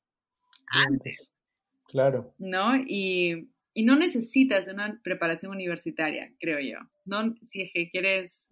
antes. 0.66 1.32
Claro. 1.88 2.34
¿No? 2.38 2.76
Y, 2.76 3.48
y 3.72 3.84
no 3.84 3.96
necesitas 3.96 4.66
de 4.66 4.74
una 4.74 5.00
preparación 5.02 5.52
universitaria, 5.52 6.32
creo 6.38 6.60
yo. 6.60 6.78
No, 7.06 7.34
si 7.42 7.62
es 7.62 7.72
que 7.72 7.88
quieres 7.88 8.48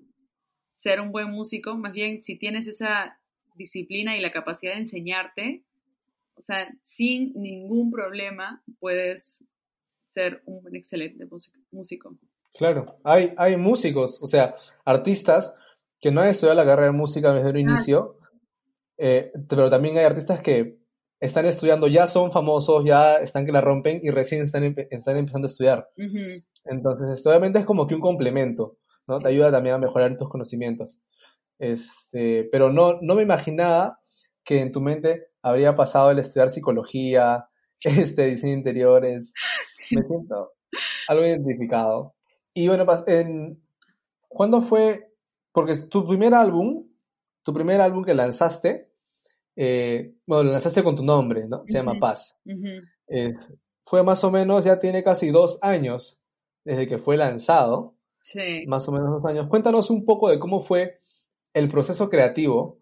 ser 0.75 1.01
un 1.01 1.13
buen 1.13 1.31
músico, 1.31 1.77
más 1.77 1.93
bien 1.93 2.23
si 2.23 2.37
tienes 2.37 2.67
esa 2.67 3.21
disciplina 3.55 4.17
y 4.17 4.21
la 4.21 4.33
capacidad 4.33 4.73
de 4.73 4.81
enseñarte, 4.81 5.65
o 6.35 6.41
sea, 6.41 6.75
sin 6.83 7.35
ningún 7.35 7.91
problema 7.91 8.63
puedes 8.81 9.45
ser 10.07 10.43
un 10.47 10.75
excelente 10.75 11.27
músico. 11.71 12.19
Claro, 12.57 12.99
hay, 13.03 13.33
hay 13.37 13.57
músicos, 13.57 14.19
o 14.23 14.27
sea, 14.27 14.57
artistas 14.85 15.55
que 16.01 16.11
no 16.11 16.21
han 16.21 16.29
estudiado 16.29 16.57
la 16.57 16.67
carrera 16.67 16.93
de 16.93 16.99
música 16.99 17.33
desde 17.33 17.51
el 17.51 17.59
inicio, 17.59 18.19
eh, 18.99 19.33
pero 19.49 19.71
también 19.71 19.97
hay 19.97 20.05
artistas 20.05 20.43
que 20.43 20.79
están 21.21 21.47
estudiando, 21.47 21.87
ya 21.87 22.07
son 22.07 22.33
famosos, 22.33 22.85
ya 22.85 23.15
están 23.15 23.47
que 23.47 23.53
la 23.53 23.61
rompen 23.61 24.01
y 24.03 24.11
recién 24.11 24.43
están, 24.43 24.75
están 24.91 25.17
empezando 25.17 25.47
a 25.47 25.51
estudiar. 25.51 25.89
Entonces, 26.65 27.25
obviamente 27.27 27.61
es 27.61 27.65
como 27.65 27.87
que 27.87 27.95
un 27.95 28.01
complemento, 28.01 28.79
¿no? 29.09 29.21
Te 29.21 29.29
ayuda 29.29 29.53
también 29.53 29.77
a 29.77 29.79
mejorar 29.79 30.17
tus 30.17 30.29
conocimientos. 30.29 31.01
Este, 31.59 32.49
pero 32.51 32.73
no, 32.73 32.99
no 33.01 33.15
me 33.15 33.23
imaginaba 33.23 34.01
que 34.45 34.61
en 34.61 34.73
tu 34.73 34.81
mente 34.81 35.29
habría 35.43 35.77
pasado 35.77 36.11
el 36.11 36.19
estudiar 36.19 36.51
psicología, 36.51 37.47
este, 37.81 38.27
diseño 38.27 38.53
de 38.53 38.59
interiores. 38.59 39.33
Me 39.93 40.03
siento 40.03 40.53
algo 41.07 41.25
identificado. 41.25 42.15
Y 42.55 42.69
bueno, 42.69 42.87
en, 43.07 43.63
¿cuándo 44.29 44.61
fue? 44.61 45.13
Porque 45.53 45.77
tu 45.77 46.07
primer 46.07 46.35
álbum, 46.35 46.87
tu 47.43 47.53
primer 47.53 47.81
álbum 47.81 48.05
que 48.05 48.15
lanzaste, 48.15 48.91
eh, 49.57 50.15
bueno, 50.27 50.45
lo 50.45 50.53
lanzaste 50.53 50.83
con 50.83 50.97
tu 50.97 51.05
nombre, 51.05 51.47
¿no? 51.49 51.63
Se 51.67 51.75
llama 51.75 51.95
Paz. 52.01 52.37
Eh, 53.09 53.35
fue 53.85 54.03
más 54.03 54.25
o 54.25 54.31
menos, 54.31 54.65
ya 54.65 54.79
tiene 54.79 55.03
casi 55.03 55.31
dos 55.31 55.59
años 55.63 56.21
desde 56.65 56.87
que 56.87 56.99
fue 56.99 57.17
lanzado. 57.17 57.95
Sí. 58.23 58.65
Más 58.67 58.87
o 58.89 58.93
menos 58.93 59.11
dos 59.11 59.31
años. 59.31 59.49
Cuéntanos 59.49 59.91
un 59.91 60.05
poco 60.05 60.31
de 60.31 60.39
cómo 60.39 60.61
fue 60.61 60.99
el 61.53 61.69
proceso 61.69 62.09
creativo 62.09 62.79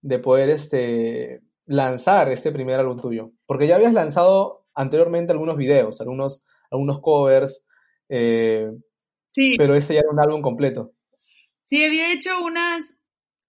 de 0.00 0.18
poder 0.18 0.50
este, 0.50 1.42
lanzar 1.66 2.30
este 2.30 2.52
primer 2.52 2.80
álbum 2.80 2.98
tuyo. 2.98 3.32
Porque 3.46 3.66
ya 3.66 3.76
habías 3.76 3.92
lanzado 3.92 4.66
anteriormente 4.74 5.32
algunos 5.32 5.56
videos, 5.56 6.00
algunos, 6.00 6.44
algunos 6.70 7.00
covers, 7.00 7.64
eh, 8.08 8.70
sí. 9.28 9.56
pero 9.56 9.74
este 9.74 9.94
ya 9.94 10.00
era 10.00 10.10
un 10.10 10.20
álbum 10.20 10.42
completo. 10.42 10.92
Sí, 11.64 11.84
había 11.84 12.12
hecho 12.12 12.42
unas, 12.42 12.94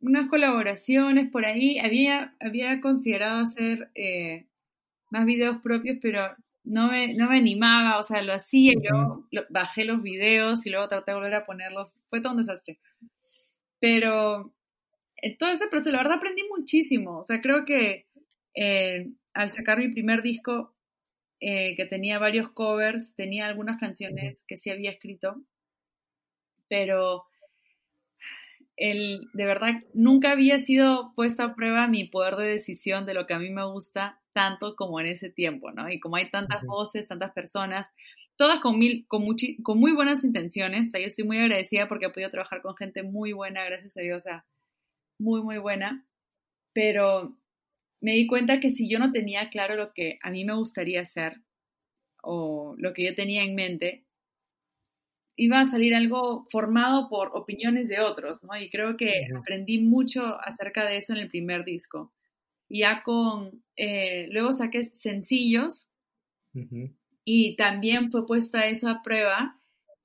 unas 0.01 0.29
colaboraciones 0.29 1.29
por 1.31 1.45
ahí. 1.45 1.79
Había, 1.79 2.36
había 2.39 2.81
considerado 2.81 3.39
hacer 3.39 3.91
eh, 3.95 4.48
más 5.09 5.25
videos 5.25 5.62
propios, 5.62 5.98
pero 6.01 6.36
no 6.63 6.91
me, 6.91 7.13
no 7.13 7.29
me 7.29 7.38
animaba, 7.38 7.98
o 7.98 8.03
sea, 8.03 8.21
lo 8.21 8.33
hacía, 8.33 8.74
yo 8.74 9.25
bajé 9.50 9.86
los 9.86 10.01
videos 10.01 10.65
y 10.65 10.69
luego 10.69 10.89
traté 10.89 11.12
de 11.12 11.15
volver 11.15 11.36
a 11.36 11.45
ponerlos. 11.45 12.00
Fue 12.09 12.21
todo 12.21 12.33
un 12.33 12.39
desastre. 12.39 12.79
Pero 13.79 14.53
en 15.17 15.38
todo 15.38 15.51
ese 15.51 15.67
proceso, 15.67 15.91
la 15.91 16.03
verdad 16.03 16.17
aprendí 16.17 16.43
muchísimo. 16.50 17.19
O 17.19 17.25
sea, 17.25 17.41
creo 17.41 17.65
que 17.65 18.07
eh, 18.53 19.09
al 19.33 19.51
sacar 19.51 19.77
mi 19.77 19.89
primer 19.89 20.21
disco, 20.21 20.75
eh, 21.39 21.75
que 21.77 21.86
tenía 21.86 22.19
varios 22.19 22.51
covers, 22.51 23.15
tenía 23.15 23.48
algunas 23.48 23.79
canciones 23.79 24.43
que 24.48 24.57
sí 24.57 24.69
había 24.69 24.91
escrito, 24.91 25.41
pero 26.69 27.25
el, 28.77 29.27
de 29.33 29.45
verdad 29.45 29.83
nunca 29.93 30.31
había 30.31 30.57
sido 30.59 31.13
puesta 31.15 31.43
a 31.43 31.55
prueba 31.55 31.88
mi 31.88 32.05
poder 32.05 32.38
de 32.38 32.47
decisión 32.47 33.05
de 33.05 33.13
lo 33.13 33.27
que 33.27 33.33
a 33.33 33.39
mí 33.39 33.49
me 33.49 33.65
gusta 33.65 34.21
tanto 34.31 34.75
como 34.75 35.01
en 35.01 35.07
ese 35.07 35.29
tiempo, 35.29 35.71
¿no? 35.71 35.89
Y 35.89 35.99
como 35.99 36.15
hay 36.15 36.29
tantas 36.31 36.63
voces, 36.65 37.09
tantas 37.09 37.33
personas, 37.33 37.91
todas 38.38 38.61
con, 38.61 38.79
mil, 38.79 39.05
con, 39.07 39.25
con 39.63 39.79
muy 39.79 39.91
buenas 39.91 40.23
intenciones, 40.23 40.88
o 40.88 40.91
sea, 40.91 41.01
yo 41.01 41.07
estoy 41.07 41.25
muy 41.25 41.39
agradecida 41.39 41.89
porque 41.89 42.05
he 42.05 42.09
podido 42.09 42.31
trabajar 42.31 42.61
con 42.61 42.77
gente 42.77 43.03
muy 43.03 43.33
buena, 43.33 43.65
gracias 43.65 43.97
a 43.97 44.01
Dios, 44.01 44.21
o 44.21 44.23
sea, 44.23 44.45
muy, 45.19 45.41
muy 45.41 45.57
buena, 45.57 46.07
pero 46.73 47.38
me 47.99 48.13
di 48.13 48.27
cuenta 48.27 48.61
que 48.61 48.71
si 48.71 48.89
yo 48.89 48.97
no 48.97 49.11
tenía 49.11 49.49
claro 49.49 49.75
lo 49.75 49.91
que 49.91 50.19
a 50.21 50.31
mí 50.31 50.45
me 50.45 50.55
gustaría 50.55 51.01
hacer 51.01 51.41
o 52.21 52.75
lo 52.77 52.93
que 52.93 53.03
yo 53.03 53.15
tenía 53.15 53.43
en 53.43 53.55
mente, 53.55 54.05
iba 55.39 55.62
a 55.62 55.65
salir 55.65 55.96
algo 55.96 56.46
formado 56.50 57.08
por 57.08 57.31
opiniones 57.34 57.88
de 57.88 58.01
otros, 58.01 58.43
¿no? 58.43 58.58
Y 58.58 58.69
creo 58.69 58.98
que 58.98 59.27
aprendí 59.38 59.79
mucho 59.79 60.38
acerca 60.41 60.86
de 60.86 60.98
eso 60.98 61.13
en 61.13 61.19
el 61.19 61.29
primer 61.29 61.63
disco. 61.63 62.12
Y 62.67 62.79
ya 62.79 63.03
con, 63.03 63.63
eh, 63.77 64.27
luego 64.31 64.51
saqué 64.51 64.84
sencillos 64.84 65.89
y 67.24 67.55
también 67.55 68.12
fue 68.12 68.27
puesta 68.27 68.67
eso 68.67 68.89
a 68.89 69.01
prueba. 69.01 69.62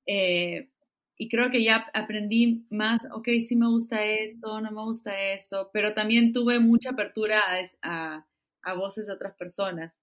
Eh, 0.06 0.70
y 1.16 1.28
creo 1.28 1.50
que 1.50 1.64
ya 1.64 1.86
aprendí 1.94 2.66
más, 2.70 3.06
ok, 3.12 3.28
sí 3.40 3.56
me 3.56 3.68
gusta 3.68 4.04
esto, 4.04 4.60
no 4.60 4.70
me 4.70 4.82
gusta 4.82 5.20
esto, 5.32 5.70
pero 5.72 5.94
también 5.94 6.32
tuve 6.32 6.60
mucha 6.60 6.90
apertura 6.90 7.42
a, 7.82 8.26
a 8.62 8.74
voces 8.74 9.06
de 9.06 9.12
otras 9.14 9.34
personas 9.34 9.94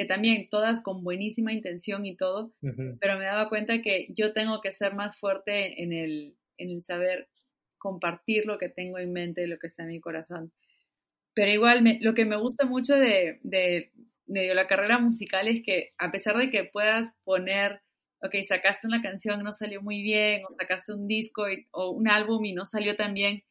que 0.00 0.06
también 0.06 0.48
todas 0.48 0.82
con 0.82 1.04
buenísima 1.04 1.52
intención 1.52 2.06
y 2.06 2.16
todo, 2.16 2.54
pero 3.00 3.18
me 3.18 3.26
daba 3.26 3.50
cuenta 3.50 3.82
que 3.82 4.06
yo 4.16 4.32
tengo 4.32 4.62
que 4.62 4.72
ser 4.72 4.94
más 4.94 5.18
fuerte 5.18 5.82
en 5.82 5.92
el, 5.92 6.38
en 6.56 6.70
el 6.70 6.80
saber 6.80 7.28
compartir 7.76 8.46
lo 8.46 8.56
que 8.56 8.70
tengo 8.70 8.98
en 8.98 9.12
mente, 9.12 9.46
lo 9.46 9.58
que 9.58 9.66
está 9.66 9.82
en 9.82 9.90
mi 9.90 10.00
corazón. 10.00 10.54
Pero 11.34 11.50
igual, 11.50 11.84
lo 12.00 12.14
que 12.14 12.24
me 12.24 12.38
gusta 12.38 12.64
mucho 12.64 12.96
de, 12.96 13.40
de, 13.42 13.92
de, 14.24 14.54
la 14.54 14.66
carrera 14.66 14.98
musical 14.98 15.48
es 15.48 15.62
que 15.62 15.90
a 15.98 16.10
pesar 16.10 16.38
de 16.38 16.48
que 16.48 16.64
puedas 16.64 17.12
poner, 17.22 17.82
ok, 18.22 18.36
sacaste 18.48 18.86
una 18.86 19.02
canción, 19.02 19.44
no 19.44 19.52
salió 19.52 19.82
muy 19.82 20.00
bien, 20.00 20.44
o 20.46 20.50
sacaste 20.58 20.94
un 20.94 21.08
disco 21.08 21.44
o 21.72 21.90
un 21.90 22.08
álbum 22.08 22.42
y 22.46 22.54
no 22.54 22.64
salió 22.64 22.96
tan 22.96 23.12
bien, 23.12 23.42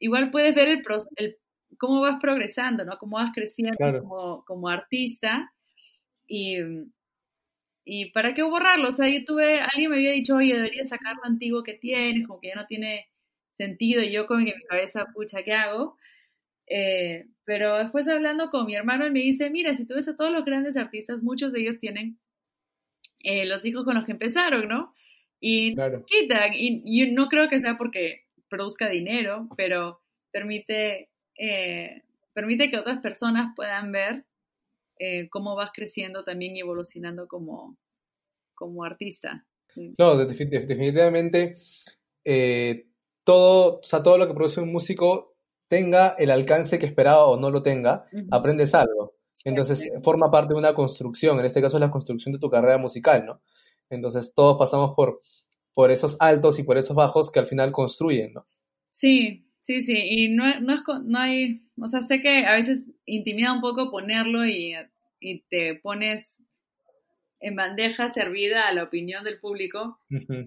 igual 0.00 0.32
puedes 0.32 0.52
ver 0.52 0.66
el, 0.66 0.82
el 1.14 1.36
cómo 1.78 2.00
vas 2.00 2.18
progresando, 2.20 2.84
¿no? 2.84 2.98
Cómo 2.98 3.18
vas 3.18 3.30
creciendo 3.32 4.00
como, 4.00 4.44
como 4.44 4.68
artista 4.68 5.52
y, 6.32 6.56
y 7.84 8.06
para 8.12 8.32
qué 8.32 8.42
borrarlo, 8.42 8.88
o 8.88 8.92
sea, 8.92 9.06
yo 9.06 9.22
tuve, 9.26 9.60
alguien 9.60 9.90
me 9.90 9.96
había 9.96 10.12
dicho, 10.12 10.36
oye, 10.36 10.54
deberías 10.54 10.88
sacar 10.88 11.16
lo 11.16 11.26
antiguo 11.26 11.62
que 11.62 11.74
tienes, 11.74 12.26
como 12.26 12.40
que 12.40 12.48
ya 12.48 12.54
no 12.54 12.66
tiene 12.66 13.06
sentido, 13.52 14.02
y 14.02 14.10
yo 14.10 14.26
con 14.26 14.42
mi 14.42 14.52
cabeza, 14.66 15.04
pucha, 15.12 15.42
¿qué 15.42 15.52
hago? 15.52 15.98
Eh, 16.66 17.26
pero 17.44 17.76
después 17.76 18.08
hablando 18.08 18.48
con 18.48 18.64
mi 18.64 18.74
hermano, 18.74 19.04
él 19.04 19.12
me 19.12 19.20
dice, 19.20 19.50
mira, 19.50 19.74
si 19.74 19.86
tú 19.86 19.94
ves 19.94 20.08
a 20.08 20.16
todos 20.16 20.32
los 20.32 20.46
grandes 20.46 20.78
artistas, 20.78 21.22
muchos 21.22 21.52
de 21.52 21.60
ellos 21.60 21.76
tienen 21.76 22.18
eh, 23.18 23.44
los 23.44 23.66
hijos 23.66 23.84
con 23.84 23.94
los 23.94 24.06
que 24.06 24.12
empezaron, 24.12 24.68
¿no? 24.68 24.94
Y 25.38 25.74
quitan, 26.06 26.52
y 26.54 27.12
no 27.12 27.28
creo 27.28 27.50
que 27.50 27.58
sea 27.58 27.76
porque 27.76 28.22
produzca 28.48 28.88
dinero, 28.88 29.48
pero 29.54 30.00
permite, 30.30 31.10
eh, 31.36 32.02
permite 32.32 32.70
que 32.70 32.78
otras 32.78 33.00
personas 33.00 33.52
puedan 33.54 33.92
ver 33.92 34.24
eh, 35.04 35.28
cómo 35.30 35.56
vas 35.56 35.70
creciendo 35.74 36.22
también 36.22 36.56
y 36.56 36.60
evolucionando 36.60 37.26
como, 37.26 37.76
como 38.54 38.84
artista. 38.84 39.44
No, 39.98 40.16
definitivamente 40.16 41.56
eh, 42.24 42.86
todo, 43.24 43.80
o 43.80 43.82
sea, 43.82 44.04
todo 44.04 44.16
lo 44.16 44.28
que 44.28 44.34
produce 44.34 44.60
un 44.60 44.70
músico 44.70 45.34
tenga 45.66 46.14
el 46.18 46.30
alcance 46.30 46.78
que 46.78 46.86
esperaba 46.86 47.26
o 47.26 47.36
no 47.36 47.50
lo 47.50 47.62
tenga, 47.62 48.04
aprendes 48.30 48.76
algo. 48.76 49.16
Entonces 49.44 49.90
forma 50.04 50.30
parte 50.30 50.54
de 50.54 50.60
una 50.60 50.74
construcción, 50.74 51.40
en 51.40 51.46
este 51.46 51.60
caso 51.60 51.78
es 51.78 51.80
la 51.80 51.90
construcción 51.90 52.32
de 52.32 52.38
tu 52.38 52.48
carrera 52.48 52.78
musical, 52.78 53.26
¿no? 53.26 53.42
Entonces 53.90 54.32
todos 54.34 54.56
pasamos 54.56 54.94
por, 54.94 55.20
por 55.74 55.90
esos 55.90 56.16
altos 56.20 56.60
y 56.60 56.62
por 56.62 56.78
esos 56.78 56.94
bajos 56.94 57.32
que 57.32 57.40
al 57.40 57.46
final 57.46 57.72
construyen, 57.72 58.34
¿no? 58.34 58.46
Sí, 58.92 59.48
Sí, 59.62 59.80
sí, 59.80 59.94
y 59.96 60.28
no, 60.28 60.60
no, 60.60 60.74
es, 60.74 60.80
no 61.04 61.18
hay, 61.20 61.62
o 61.80 61.86
sea, 61.86 62.02
sé 62.02 62.20
que 62.20 62.44
a 62.46 62.54
veces 62.54 62.90
intimida 63.06 63.52
un 63.52 63.60
poco 63.60 63.92
ponerlo 63.92 64.44
y, 64.44 64.74
y 65.22 65.42
te 65.48 65.76
pones 65.76 66.42
en 67.40 67.56
bandeja 67.56 68.08
servida 68.08 68.68
a 68.68 68.72
la 68.72 68.84
opinión 68.84 69.24
del 69.24 69.40
público, 69.40 69.98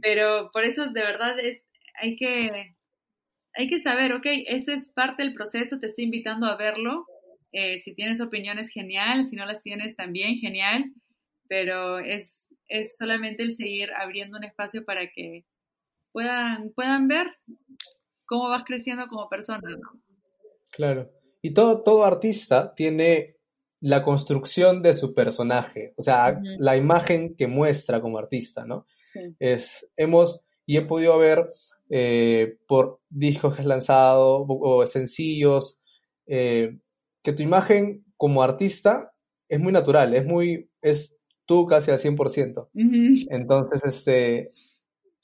pero 0.02 0.50
por 0.54 0.64
eso 0.64 0.88
de 0.88 1.02
verdad 1.02 1.40
es, 1.40 1.64
hay 2.00 2.16
que 2.16 2.76
hay 3.56 3.70
que 3.70 3.80
saber, 3.80 4.14
ok, 4.14 4.26
ese 4.48 4.74
es 4.74 4.90
parte 4.90 5.24
del 5.24 5.34
proceso, 5.34 5.80
te 5.80 5.88
estoy 5.88 6.06
invitando 6.06 6.46
a 6.46 6.58
verlo. 6.58 7.06
Eh, 7.52 7.80
si 7.80 7.96
tienes 7.96 8.20
opiniones, 8.20 8.70
genial. 8.70 9.24
Si 9.24 9.38
no 9.38 9.46
las 9.46 9.62
tienes, 9.62 9.96
también 9.96 10.38
genial. 10.40 10.92
Pero 11.48 12.00
es, 12.00 12.50
es 12.68 12.98
solamente 12.98 13.44
el 13.44 13.54
seguir 13.54 13.94
abriendo 13.94 14.38
un 14.38 14.44
espacio 14.44 14.84
para 14.84 15.10
que 15.10 15.46
puedan, 16.12 16.72
puedan 16.72 17.08
ver 17.08 17.28
cómo 18.26 18.50
vas 18.50 18.64
creciendo 18.66 19.08
como 19.08 19.30
persona, 19.30 19.70
¿no? 19.70 20.02
Claro. 20.72 21.10
Y 21.42 21.54
todo, 21.54 21.82
todo 21.82 22.04
artista 22.04 22.76
tiene 22.76 23.35
la 23.86 24.02
construcción 24.02 24.82
de 24.82 24.96
su 24.96 25.14
personaje, 25.14 25.94
o 25.96 26.02
sea, 26.02 26.42
la 26.58 26.76
imagen 26.76 27.36
que 27.36 27.46
muestra 27.46 28.02
como 28.02 28.18
artista, 28.18 28.66
¿no? 28.66 28.88
Es, 29.38 29.88
hemos, 29.96 30.42
y 30.66 30.78
he 30.78 30.82
podido 30.82 31.20
ver 31.20 31.52
eh, 31.92 32.58
por 32.68 33.02
discos 33.10 33.54
que 33.54 33.62
has 33.62 33.68
lanzado 33.68 34.44
o, 34.48 34.88
sencillos, 34.88 35.80
eh, 36.26 36.80
que 37.22 37.34
tu 37.34 37.44
imagen 37.44 38.04
como 38.18 38.42
artista 38.42 39.14
es 39.48 39.60
muy 39.60 39.72
natural, 39.72 40.16
es 40.16 40.26
muy, 40.26 40.68
es 40.82 41.20
tú 41.46 41.68
casi 41.68 41.92
al 41.92 42.00
100%. 42.00 42.70
Entonces, 43.30 43.84
este, 43.86 44.50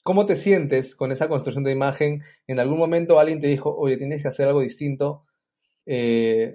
¿cómo 0.04 0.24
te 0.24 0.36
sientes 0.36 0.94
con 0.94 1.10
esa 1.10 1.26
construcción 1.26 1.64
de 1.64 1.72
imagen? 1.72 2.22
En 2.46 2.60
algún 2.60 2.78
momento 2.78 3.18
alguien 3.18 3.40
te 3.40 3.48
dijo, 3.48 3.74
oye, 3.76 3.96
tienes 3.96 4.22
que 4.22 4.28
hacer 4.28 4.46
algo 4.46 4.60
distinto. 4.60 5.24
Eh, 5.84 6.54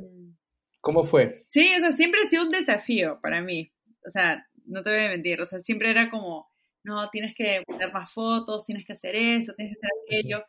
¿Cómo 0.88 1.04
fue? 1.04 1.44
Sí, 1.50 1.70
o 1.76 1.80
sea, 1.82 1.92
siempre 1.92 2.22
ha 2.24 2.30
sido 2.30 2.44
un 2.44 2.50
desafío 2.50 3.20
para 3.22 3.42
mí. 3.42 3.70
O 4.06 4.10
sea, 4.10 4.48
no 4.64 4.84
te 4.84 4.90
voy 4.90 5.04
a 5.04 5.10
mentir, 5.10 5.42
o 5.42 5.46
sea, 5.46 5.60
siempre 5.60 5.90
era 5.90 6.10
como, 6.10 6.50
no, 6.86 7.10
tienes 7.10 7.36
que 7.36 7.62
poner 7.68 7.92
más 7.92 8.14
fotos, 8.14 8.66
tienes 8.66 8.86
que 8.86 8.94
hacer 8.94 9.14
eso, 9.14 9.54
tienes 9.54 9.76
que 9.76 9.86
hacer 9.86 9.90
aquello. 10.08 10.46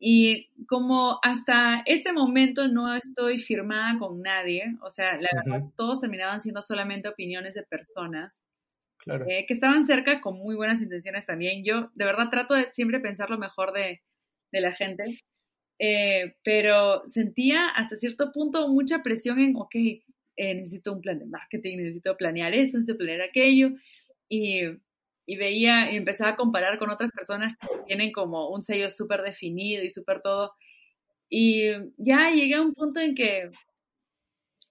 Y 0.00 0.50
como 0.66 1.20
hasta 1.22 1.84
este 1.86 2.12
momento 2.12 2.66
no 2.66 2.92
estoy 2.92 3.38
firmada 3.38 3.96
con 4.00 4.20
nadie, 4.20 4.64
o 4.82 4.90
sea, 4.90 5.16
la 5.20 5.28
verdad, 5.32 5.68
todos 5.76 6.00
terminaban 6.00 6.42
siendo 6.42 6.60
solamente 6.60 7.08
opiniones 7.08 7.54
de 7.54 7.62
personas 7.62 8.42
claro. 8.98 9.26
Eh, 9.28 9.44
que 9.46 9.54
estaban 9.54 9.86
cerca 9.86 10.20
con 10.20 10.40
muy 10.40 10.56
buenas 10.56 10.82
intenciones 10.82 11.24
también. 11.24 11.62
Yo 11.62 11.92
de 11.94 12.04
verdad 12.04 12.30
trato 12.32 12.54
de 12.54 12.72
siempre 12.72 12.98
pensar 12.98 13.30
lo 13.30 13.38
mejor 13.38 13.72
de, 13.72 14.02
de 14.50 14.60
la 14.60 14.72
gente, 14.72 15.04
eh, 15.78 16.36
pero 16.42 17.08
sentía 17.08 17.68
hasta 17.68 17.96
cierto 17.96 18.32
punto 18.32 18.68
mucha 18.68 19.02
presión 19.02 19.38
en, 19.38 19.56
ok, 19.56 19.74
eh, 19.74 20.54
necesito 20.54 20.92
un 20.92 21.00
plan 21.00 21.18
de 21.18 21.26
marketing, 21.26 21.78
necesito 21.78 22.16
planear 22.16 22.54
eso, 22.54 22.78
necesito 22.78 22.98
planear 22.98 23.22
aquello, 23.22 23.70
y, 24.28 24.62
y 25.26 25.36
veía 25.36 25.92
y 25.92 25.96
empezaba 25.96 26.32
a 26.32 26.36
comparar 26.36 26.78
con 26.78 26.90
otras 26.90 27.10
personas 27.12 27.56
que 27.60 27.68
tienen 27.86 28.12
como 28.12 28.50
un 28.50 28.62
sello 28.62 28.90
súper 28.90 29.22
definido 29.22 29.82
y 29.84 29.90
súper 29.90 30.22
todo, 30.22 30.52
y 31.28 31.70
ya 31.96 32.30
llegué 32.30 32.54
a 32.54 32.62
un 32.62 32.74
punto 32.74 33.00
en 33.00 33.14
que 33.14 33.50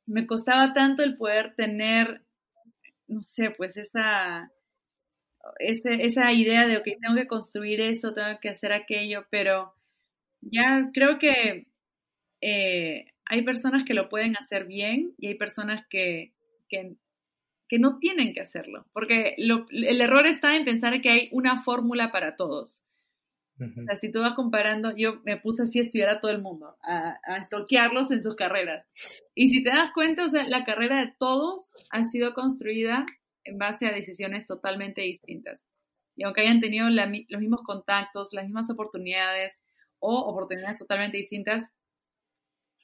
me 0.06 0.26
costaba 0.26 0.74
tanto 0.74 1.04
el 1.04 1.18
poder 1.18 1.54
tener, 1.56 2.22
no 3.08 3.22
sé, 3.22 3.52
pues 3.52 3.78
esa, 3.78 4.52
esa 5.60 6.32
idea 6.32 6.66
de, 6.66 6.78
ok, 6.78 6.86
tengo 7.02 7.16
que 7.16 7.28
construir 7.28 7.82
eso, 7.82 8.14
tengo 8.14 8.40
que 8.42 8.50
hacer 8.50 8.72
aquello, 8.72 9.26
pero 9.30 9.77
ya 10.52 10.90
creo 10.94 11.20
que 11.20 11.68
eh, 12.42 13.06
hay 13.26 13.42
personas 13.44 13.84
que 13.86 13.94
lo 13.94 14.10
pueden 14.10 14.36
hacer 14.38 14.66
bien 14.66 15.14
y 15.18 15.28
hay 15.28 15.36
personas 15.36 15.86
que, 15.90 16.34
que, 16.70 16.96
no 17.80 18.00
tienen 18.00 18.34
que 18.34 18.40
hahacerlo, 18.40 18.86
porque 18.94 19.36
el 19.38 20.02
error 20.02 20.26
está 20.26 20.56
en 20.56 20.66
pensar 20.66 21.02
que 21.02 21.10
hay 21.10 21.30
una 21.32 21.64
fórmula 21.64 22.12
para 22.12 22.36
todos. 22.36 22.84
O 23.60 23.84
sea, 23.86 23.96
si 23.96 24.12
tú 24.12 24.20
vas 24.20 24.36
comparando, 24.36 24.96
yo 24.96 25.20
me 25.26 25.38
puse 25.38 25.64
así 25.64 25.80
a 25.80 25.82
estudiar 25.82 26.10
a 26.10 26.20
todo 26.20 26.30
el 26.30 26.42
mundo, 26.42 26.78
a, 26.84 27.18
a 27.24 27.38
estoquearlos 27.38 28.12
en 28.12 28.22
sus 28.22 28.36
carreras. 28.36 28.88
Y 29.34 29.48
si 29.48 29.64
te 29.64 29.72
das 29.72 29.90
cuenta, 29.96 30.26
o 30.26 30.30
sea, 30.30 30.48
la 30.48 30.64
carrera 30.64 31.00
de 31.00 31.12
todos 31.18 31.74
ha 31.90 32.04
sido 32.04 32.36
construida 32.36 33.08
en 33.44 33.58
base 33.58 33.88
a 33.88 33.92
decisiones 33.92 34.46
totalmente 34.46 35.02
distintas. 35.02 35.68
Y 36.16 36.24
aunque 36.24 36.42
hayan 36.42 36.60
tenido 36.60 36.88
los 36.90 37.42
mismos 37.42 37.62
contactos, 37.64 38.30
las 38.34 38.46
mismas 38.46 38.70
oportunidades, 38.70 39.58
o 40.00 40.20
oportunidades 40.20 40.80
totalmente 40.80 41.18
distintas, 41.18 41.72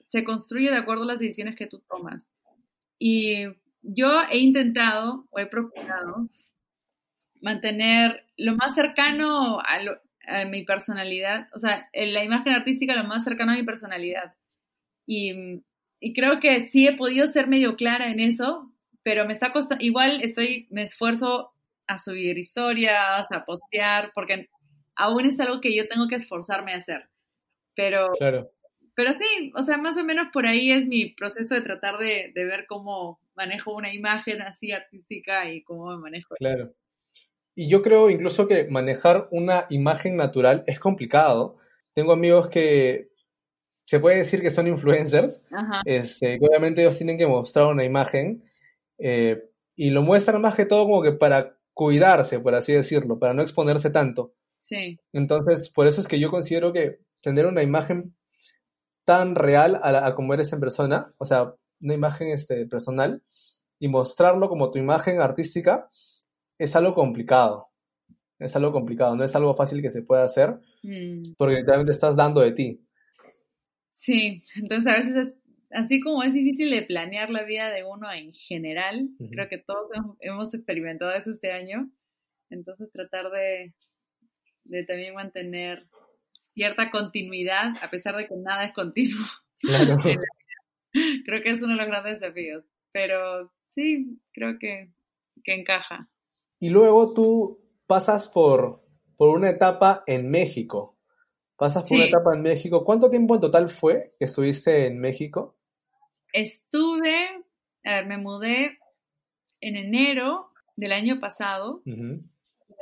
se 0.06 0.24
construye 0.24 0.70
de 0.70 0.78
acuerdo 0.78 1.04
a 1.04 1.08
las 1.08 1.20
decisiones 1.20 1.56
que 1.56 1.68
tú 1.68 1.80
tomas. 1.88 2.22
Y 3.00 3.46
yo 3.82 4.22
he 4.32 4.38
intentado 4.38 5.26
o 5.32 5.40
he 5.40 5.48
procurado 5.48 6.30
mantener 7.42 8.26
lo 8.38 8.56
más 8.56 8.74
cercano 8.76 9.60
a, 9.60 10.46
mi 10.46 10.64
personalidad, 10.64 11.50
o 11.54 11.60
sea, 11.60 11.90
la 11.94 12.24
imagen 12.24 12.54
artística 12.54 12.96
lo 12.96 13.04
más 13.04 13.26
cercano 13.26 13.52
a 13.52 13.56
mi 13.56 13.64
personalidad. 13.64 14.36
Y, 15.06 15.62
y, 16.00 16.14
creo 16.14 16.40
que 16.40 16.70
sí 16.70 16.88
he 16.88 16.96
podido 16.96 17.28
ser 17.28 17.48
medio 17.48 17.76
clara 17.76 18.10
en 18.10 18.22
eso, 18.22 18.72
pero 19.04 19.26
me 19.26 19.34
está 19.34 19.52
costando, 19.52 19.84
igual 19.84 20.22
estoy, 20.22 20.68
me 20.70 20.84
esfuerzo 20.84 21.52
a 21.88 21.98
subir 21.98 22.38
historias, 22.38 23.30
a 23.32 23.44
postear, 23.46 24.14
porque 24.16 24.50
aún 24.96 25.26
es 25.26 25.40
algo 25.40 25.62
que 25.62 25.76
yo 25.76 25.88
tengo 25.88 26.08
que 26.08 26.16
esforzarme 26.16 26.74
a 26.74 26.78
hacer. 26.78 27.10
Pero, 27.76 28.12
pero 28.96 29.14
sí, 29.14 29.52
o 29.56 29.62
sea, 29.64 29.78
más 29.78 29.98
o 29.98 30.04
menos 30.04 30.28
por 30.32 30.46
ahí 30.46 30.72
es 30.72 30.86
mi 30.86 31.08
proceso 31.08 31.56
de 31.56 31.62
tratar 31.62 31.98
de, 31.98 32.32
ver 32.36 32.66
cómo 32.68 33.20
manejo 33.36 33.74
una 33.74 33.94
imagen 33.94 34.42
así 34.42 34.72
artística 34.72 35.52
y 35.52 35.64
cómo 35.64 35.88
me 35.88 35.98
manejo. 35.98 36.36
Claro. 36.36 36.74
Y 37.56 37.70
yo 37.70 37.82
creo 37.82 38.10
incluso 38.10 38.48
que 38.48 38.66
manejar 38.66 39.28
una 39.32 39.66
imagen 39.70 40.18
natural 40.18 40.64
es 40.68 40.80
complicado. 40.80 41.58
Tengo 41.94 42.14
amigos 42.14 42.50
que 42.50 43.10
se 43.86 44.00
puede 44.00 44.18
decir 44.18 44.42
que 44.42 44.52
son 44.52 44.68
influencers, 44.68 45.44
este, 45.86 46.40
obviamente 46.42 46.82
ellos 46.82 46.98
tienen 46.98 47.18
que 47.18 47.28
mostrar 47.28 47.66
una 47.68 47.84
imagen 47.84 48.44
eh, 48.98 49.44
y 49.76 49.90
lo 49.90 50.02
muestran 50.02 50.42
más 50.42 50.56
que 50.56 50.66
todo 50.66 50.86
como 50.86 51.04
que 51.04 51.12
para 51.12 51.58
cuidarse, 51.74 52.40
por 52.40 52.56
así 52.56 52.72
decirlo, 52.72 53.20
para 53.20 53.34
no 53.34 53.42
exponerse 53.42 53.90
tanto. 53.90 54.34
Sí. 54.64 54.98
Entonces, 55.12 55.70
por 55.70 55.88
eso 55.88 56.02
es 56.02 56.08
que 56.08 56.20
yo 56.20 56.32
considero 56.32 56.72
que 56.72 57.00
tener 57.22 57.46
una 57.46 57.62
imagen 57.64 58.16
tan 59.04 59.36
real 59.36 59.80
a, 59.84 60.16
como 60.16 60.34
eres 60.34 60.54
en 60.54 60.62
persona, 60.62 61.14
o 61.18 61.26
sea, 61.26 61.54
una 61.82 61.94
imagen 61.94 62.30
este, 62.30 62.66
personal, 62.66 63.22
y 63.78 63.90
mostrarlo 63.90 64.48
como 64.48 64.72
tu 64.72 64.80
imagen 64.80 65.20
artística, 65.20 65.90
es 66.58 66.76
algo 66.76 66.96
complicado. 66.96 67.68
Es 68.40 68.56
algo 68.56 68.72
complicado, 68.72 69.16
no 69.16 69.24
es 69.24 69.36
algo 69.36 69.54
fácil 69.56 69.82
que 69.82 69.90
se 69.90 70.02
pueda 70.02 70.24
hacer, 70.24 70.60
mm. 70.82 71.34
porque 71.38 71.56
literalmente 71.56 71.92
estás 71.92 72.16
dando 72.16 72.40
de 72.40 72.54
ti. 72.54 72.82
Sí, 73.92 74.44
entonces 74.56 74.92
a 74.92 74.96
veces 74.96 75.16
es, 75.16 75.36
así 75.72 76.00
como 76.00 76.24
es 76.24 76.34
difícil 76.34 76.70
de 76.72 76.84
planear 76.84 77.30
la 77.30 77.44
vida 77.44 77.70
de 77.70 77.84
uno 77.84 78.12
en 78.12 78.34
general, 78.34 79.10
creo 79.32 79.50
que 79.50 79.58
todos 79.58 79.90
hemos 80.20 80.54
experimentado 80.54 81.12
eso 81.14 81.32
este 81.32 81.52
año, 81.52 81.92
entonces 82.50 82.90
tratar 82.92 83.30
de, 83.32 83.74
de 84.66 84.84
también 84.86 85.16
mantener 85.16 85.88
cierta 86.54 86.92
continuidad, 86.92 87.74
a 87.82 87.90
pesar 87.90 88.16
de 88.16 88.28
que 88.28 88.36
nada 88.36 88.66
es 88.66 88.74
continuo. 88.74 89.26
creo 91.26 91.42
que 91.42 91.52
es 91.52 91.62
uno 91.62 91.74
de 91.74 91.80
los 91.80 91.88
grandes 91.88 92.20
desafíos, 92.20 92.64
pero 92.92 93.52
sí, 93.70 94.20
creo 94.34 94.58
que, 94.60 94.92
encaja. 95.46 96.10
Y 96.60 96.70
luego 96.70 97.14
tú 97.14 97.60
pasas 97.88 98.28
por, 98.28 98.84
por 99.18 99.36
una 99.36 99.50
etapa 99.50 100.04
en 100.08 100.30
México. 100.30 100.98
Pasas 101.58 101.88
por 101.88 101.98
una 101.98 102.08
etapa 102.08 102.36
en 102.36 102.42
México. 102.42 102.84
¿Cuánto 102.86 103.10
tiempo 103.10 103.36
en 103.36 103.42
total 103.42 103.70
fue 103.70 104.16
que 104.18 104.26
estuviste 104.26 104.88
en 104.88 105.00
México? 105.00 105.58
Estuve, 106.32 107.28
a 107.84 107.96
ver, 107.96 108.06
me 108.06 108.18
mudé 108.18 108.80
en 109.62 109.76
enero 109.76 110.52
del 110.76 110.94
año 110.94 111.20
pasado 111.20 111.84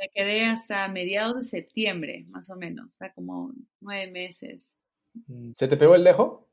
me 0.02 0.08
quedé 0.08 0.46
hasta 0.46 0.88
mediados 0.88 1.36
de 1.36 1.44
septiembre, 1.44 2.24
más 2.28 2.50
o 2.50 2.56
menos, 2.56 2.88
o 2.88 2.90
sea, 2.90 3.12
como 3.12 3.52
nueve 3.80 4.10
meses. 4.10 4.74
Mm, 5.28 5.52
¿Se 5.54 5.68
te 5.68 5.76
pegó 5.76 5.94
el 5.94 6.02
dejo? 6.02 6.48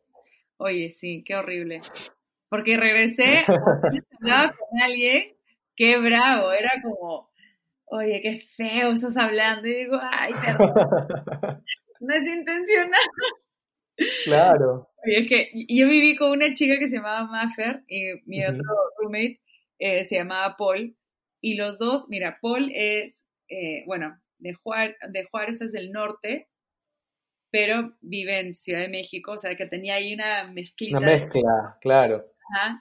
Oye, 0.57 0.91
sí, 0.91 1.23
qué 1.25 1.35
horrible. 1.35 1.81
Porque 2.47 2.77
regresé, 2.77 3.45
hablaba 4.21 4.53
con 4.55 4.81
alguien, 4.81 5.35
qué 5.75 5.97
bravo, 5.97 6.51
era 6.51 6.69
como, 6.83 7.31
oye, 7.85 8.21
qué 8.21 8.39
feo 8.55 8.91
estás 8.91 9.17
hablando. 9.17 9.67
Y 9.67 9.73
digo, 9.73 9.97
ay, 9.99 10.31
perdón, 10.45 10.71
no 12.01 12.13
es 12.13 12.29
intencional. 12.29 13.01
Claro. 14.25 14.91
Oye, 15.03 15.21
es 15.21 15.27
que 15.27 15.51
yo 15.67 15.87
viví 15.87 16.15
con 16.15 16.31
una 16.31 16.53
chica 16.53 16.77
que 16.77 16.87
se 16.87 16.97
llamaba 16.97 17.25
Maffer 17.25 17.83
y 17.87 18.13
mi 18.27 18.45
otro 18.45 18.63
roommate 18.99 19.41
eh, 19.79 20.03
se 20.03 20.17
llamaba 20.17 20.55
Paul. 20.55 20.95
Y 21.41 21.55
los 21.55 21.79
dos, 21.79 22.05
mira, 22.09 22.37
Paul 22.41 22.71
es 22.75 23.23
eh, 23.49 23.83
bueno, 23.85 24.19
de, 24.37 24.55
de 25.09 25.25
Juárez 25.25 25.61
es 25.61 25.71
del 25.71 25.91
norte, 25.91 26.47
pero 27.51 27.95
vive 28.01 28.39
en 28.39 28.55
Ciudad 28.55 28.81
de 28.81 28.89
México, 28.89 29.33
o 29.33 29.37
sea 29.37 29.55
que 29.55 29.65
tenía 29.65 29.95
ahí 29.95 30.13
una 30.13 30.45
mezclita. 30.51 30.97
Una 30.97 31.07
mezcla, 31.07 31.77
claro. 31.81 32.25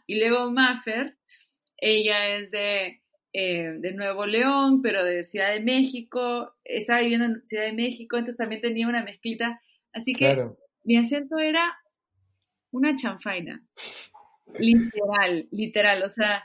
Y 0.06 0.18
luego 0.18 0.50
Maffer, 0.50 1.16
ella 1.76 2.36
es 2.36 2.50
de, 2.50 3.02
eh, 3.32 3.76
de 3.78 3.92
Nuevo 3.92 4.26
León, 4.26 4.82
pero 4.82 5.04
de 5.04 5.24
Ciudad 5.24 5.52
de 5.52 5.60
México, 5.60 6.54
estaba 6.64 7.00
viviendo 7.00 7.26
en 7.26 7.46
Ciudad 7.46 7.64
de 7.64 7.72
México, 7.72 8.16
entonces 8.16 8.38
también 8.38 8.60
tenía 8.60 8.88
una 8.88 9.04
mezclita. 9.04 9.60
Así 9.92 10.12
que 10.12 10.36
mi 10.84 10.96
acento 10.96 11.38
era 11.38 11.76
una 12.70 12.94
chanfaina. 12.94 13.62
Literal, 14.58 15.48
literal. 15.50 16.02
O 16.02 16.08
sea, 16.08 16.44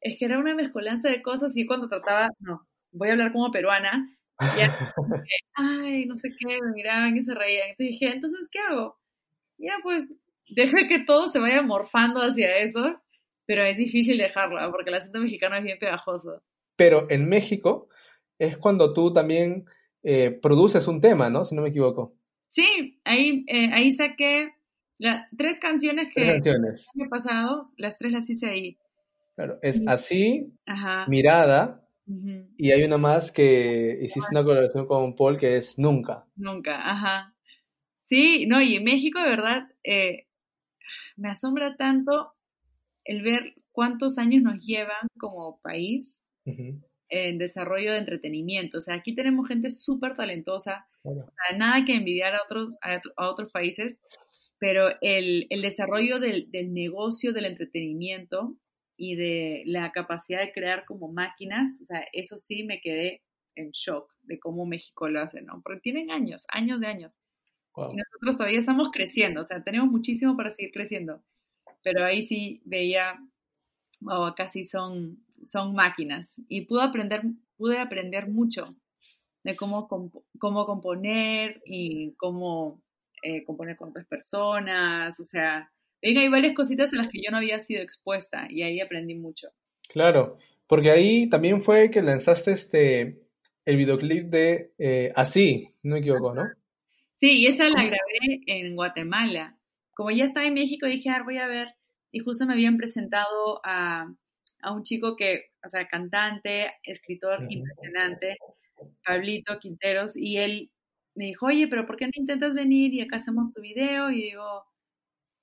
es 0.00 0.18
que 0.18 0.24
era 0.24 0.38
una 0.38 0.54
mezcolanza 0.54 1.10
de 1.10 1.22
cosas 1.22 1.56
y 1.56 1.66
cuando 1.66 1.88
trataba, 1.88 2.28
no, 2.40 2.66
voy 2.92 3.08
a 3.08 3.12
hablar 3.12 3.32
como 3.32 3.50
peruana, 3.50 4.16
ya, 4.56 4.70
ay, 5.54 6.06
no 6.06 6.16
sé 6.16 6.30
qué, 6.38 6.58
me 6.60 6.72
miraban 6.72 7.16
y 7.16 7.22
se 7.22 7.34
reían. 7.34 7.70
Entonces 7.70 7.98
dije, 7.98 8.12
entonces, 8.12 8.48
¿qué 8.50 8.58
hago? 8.58 8.98
Ya, 9.58 9.74
pues, 9.82 10.16
deja 10.48 10.88
que 10.88 11.00
todo 11.00 11.30
se 11.30 11.38
vaya 11.38 11.62
morfando 11.62 12.20
hacia 12.20 12.58
eso, 12.58 13.00
pero 13.46 13.64
es 13.64 13.78
difícil 13.78 14.18
dejarlo, 14.18 14.58
porque 14.70 14.90
el 14.90 14.96
acento 14.96 15.20
mexicano 15.20 15.56
es 15.56 15.64
bien 15.64 15.78
pegajoso. 15.78 16.42
Pero 16.76 17.06
en 17.10 17.28
México 17.28 17.88
es 18.38 18.56
cuando 18.56 18.92
tú 18.92 19.12
también 19.12 19.66
eh, 20.02 20.38
produces 20.42 20.86
un 20.88 21.00
tema, 21.00 21.30
¿no? 21.30 21.44
Si 21.44 21.54
no 21.54 21.62
me 21.62 21.68
equivoco. 21.68 22.14
Sí, 22.48 23.00
ahí, 23.04 23.44
eh, 23.46 23.70
ahí 23.72 23.92
saqué 23.92 24.52
tres 25.36 25.58
canciones 25.58 26.08
que 26.14 26.20
tres 26.20 26.34
canciones. 26.34 26.88
el 26.94 27.02
año 27.02 27.10
pasado, 27.10 27.62
las 27.78 27.98
tres 27.98 28.12
las 28.12 28.28
hice 28.28 28.48
ahí. 28.48 28.78
Claro, 29.34 29.58
es 29.62 29.82
así, 29.86 30.52
mirada, 31.08 31.81
y 32.58 32.70
hay 32.70 32.84
una 32.84 32.98
más 32.98 33.32
que 33.32 33.98
hiciste 34.02 34.28
una 34.32 34.44
colaboración 34.44 34.86
con 34.86 35.16
Paul 35.16 35.38
que 35.38 35.56
es 35.56 35.78
Nunca. 35.78 36.26
Nunca, 36.36 36.90
ajá. 36.90 37.34
Sí, 38.08 38.46
no, 38.46 38.60
y 38.60 38.76
en 38.76 38.84
México 38.84 39.18
de 39.20 39.28
verdad 39.28 39.68
eh, 39.84 40.26
me 41.16 41.30
asombra 41.30 41.76
tanto 41.76 42.34
el 43.04 43.22
ver 43.22 43.54
cuántos 43.72 44.18
años 44.18 44.42
nos 44.42 44.64
llevan 44.64 45.08
como 45.18 45.60
país 45.62 46.22
en 46.44 47.38
desarrollo 47.38 47.92
de 47.92 47.98
entretenimiento. 47.98 48.78
O 48.78 48.80
sea, 48.80 48.94
aquí 48.94 49.14
tenemos 49.14 49.48
gente 49.48 49.70
súper 49.70 50.16
talentosa, 50.16 50.86
nada 51.56 51.84
que 51.84 51.94
envidiar 51.94 52.34
a 52.34 52.42
otros, 52.42 52.70
a, 52.80 53.30
otros 53.30 53.50
países, 53.52 54.00
pero 54.58 54.88
el, 55.00 55.48
desarrollo 55.62 56.20
del, 56.20 56.48
negocio 56.72 57.32
del 57.32 57.46
entretenimiento 57.46 58.56
y 59.02 59.16
de 59.16 59.64
la 59.66 59.90
capacidad 59.90 60.38
de 60.38 60.52
crear 60.52 60.84
como 60.84 61.08
máquinas, 61.08 61.70
o 61.82 61.84
sea, 61.84 62.06
eso 62.12 62.36
sí 62.36 62.62
me 62.62 62.80
quedé 62.80 63.20
en 63.56 63.72
shock 63.72 64.08
de 64.22 64.38
cómo 64.38 64.64
México 64.64 65.08
lo 65.08 65.20
hace, 65.20 65.42
¿no? 65.42 65.60
Porque 65.60 65.80
tienen 65.80 66.12
años, 66.12 66.44
años 66.52 66.78
de 66.78 66.86
años. 66.86 67.12
Y 67.76 67.96
nosotros 67.96 68.36
todavía 68.36 68.60
estamos 68.60 68.90
creciendo, 68.92 69.40
o 69.40 69.44
sea, 69.44 69.60
tenemos 69.64 69.90
muchísimo 69.90 70.36
para 70.36 70.52
seguir 70.52 70.70
creciendo. 70.70 71.20
Pero 71.82 72.04
ahí 72.04 72.22
sí 72.22 72.62
veía, 72.64 73.18
wow, 74.02 74.32
sí 74.46 74.62
son 74.62 75.18
son 75.44 75.74
máquinas 75.74 76.40
y 76.46 76.66
pude 76.66 76.84
aprender, 76.84 77.22
pude 77.56 77.80
aprender 77.80 78.28
mucho 78.28 78.66
de 79.42 79.56
cómo, 79.56 79.88
cómo 80.38 80.64
componer 80.64 81.60
y 81.64 82.14
cómo 82.14 82.80
eh, 83.24 83.44
componer 83.44 83.76
con 83.76 83.88
otras 83.88 84.06
personas, 84.06 85.18
o 85.18 85.24
sea, 85.24 85.71
hay 86.02 86.28
varias 86.28 86.54
cositas 86.54 86.92
en 86.92 86.98
las 86.98 87.08
que 87.08 87.22
yo 87.22 87.30
no 87.30 87.38
había 87.38 87.60
sido 87.60 87.82
expuesta 87.82 88.46
y 88.48 88.62
ahí 88.62 88.80
aprendí 88.80 89.14
mucho. 89.14 89.48
Claro, 89.88 90.38
porque 90.66 90.90
ahí 90.90 91.28
también 91.28 91.60
fue 91.60 91.90
que 91.90 92.02
lanzaste 92.02 92.52
este 92.52 93.22
el 93.64 93.76
videoclip 93.76 94.28
de 94.28 94.72
eh, 94.78 95.12
Así, 95.14 95.74
no 95.82 95.94
me 95.94 96.00
equivoco, 96.00 96.34
¿no? 96.34 96.44
Sí, 97.14 97.42
y 97.42 97.46
esa 97.46 97.68
la 97.68 97.84
grabé 97.84 98.40
en 98.46 98.74
Guatemala. 98.74 99.56
Como 99.94 100.10
ya 100.10 100.24
estaba 100.24 100.46
en 100.46 100.54
México, 100.54 100.86
dije, 100.86 101.10
ah, 101.10 101.22
voy 101.24 101.38
a 101.38 101.46
ver, 101.46 101.68
y 102.10 102.18
justo 102.18 102.46
me 102.46 102.54
habían 102.54 102.76
presentado 102.76 103.60
a, 103.64 104.12
a 104.62 104.72
un 104.72 104.82
chico 104.82 105.14
que, 105.16 105.50
o 105.64 105.68
sea, 105.68 105.86
cantante, 105.86 106.72
escritor 106.82 107.40
impresionante, 107.48 108.38
Pablito 109.04 109.58
Quinteros, 109.60 110.16
y 110.16 110.38
él 110.38 110.70
me 111.14 111.26
dijo, 111.26 111.46
oye, 111.46 111.68
pero 111.68 111.86
¿por 111.86 111.96
qué 111.96 112.06
no 112.06 112.12
intentas 112.14 112.54
venir 112.54 112.92
y 112.94 113.02
acá 113.02 113.16
hacemos 113.16 113.52
tu 113.52 113.60
video? 113.60 114.10
Y 114.10 114.22
digo, 114.22 114.64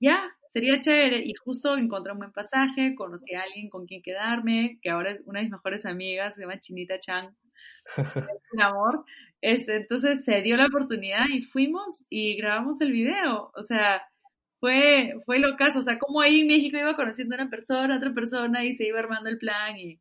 ya, 0.00 0.28
sería 0.52 0.80
chévere. 0.80 1.22
Y 1.24 1.34
justo 1.34 1.76
encontré 1.76 2.12
un 2.12 2.18
buen 2.18 2.32
pasaje, 2.32 2.94
conocí 2.94 3.34
a 3.34 3.42
alguien 3.42 3.68
con 3.68 3.86
quien 3.86 4.02
quedarme, 4.02 4.78
que 4.82 4.90
ahora 4.90 5.12
es 5.12 5.22
una 5.26 5.40
de 5.40 5.46
mis 5.46 5.52
mejores 5.52 5.86
amigas, 5.86 6.34
se 6.34 6.42
llama 6.42 6.60
Chinita 6.60 6.98
Chang, 6.98 7.34
un 8.52 8.60
amor. 8.60 9.04
Este, 9.40 9.76
entonces 9.76 10.24
se 10.24 10.42
dio 10.42 10.56
la 10.56 10.66
oportunidad 10.66 11.24
y 11.32 11.42
fuimos 11.42 12.04
y 12.10 12.36
grabamos 12.36 12.80
el 12.80 12.92
video. 12.92 13.50
O 13.54 13.62
sea, 13.62 14.02
fue, 14.60 15.14
fue 15.24 15.38
lo 15.38 15.56
caso, 15.56 15.80
o 15.80 15.82
sea, 15.82 15.98
como 15.98 16.20
ahí 16.20 16.40
en 16.40 16.46
México 16.46 16.76
iba 16.78 16.94
conociendo 16.94 17.34
a 17.34 17.42
una 17.42 17.50
persona, 17.50 17.94
a 17.94 17.98
otra 17.98 18.12
persona 18.12 18.64
y 18.64 18.72
se 18.74 18.86
iba 18.86 18.98
armando 18.98 19.30
el 19.30 19.38
plan 19.38 19.76
y... 19.78 19.98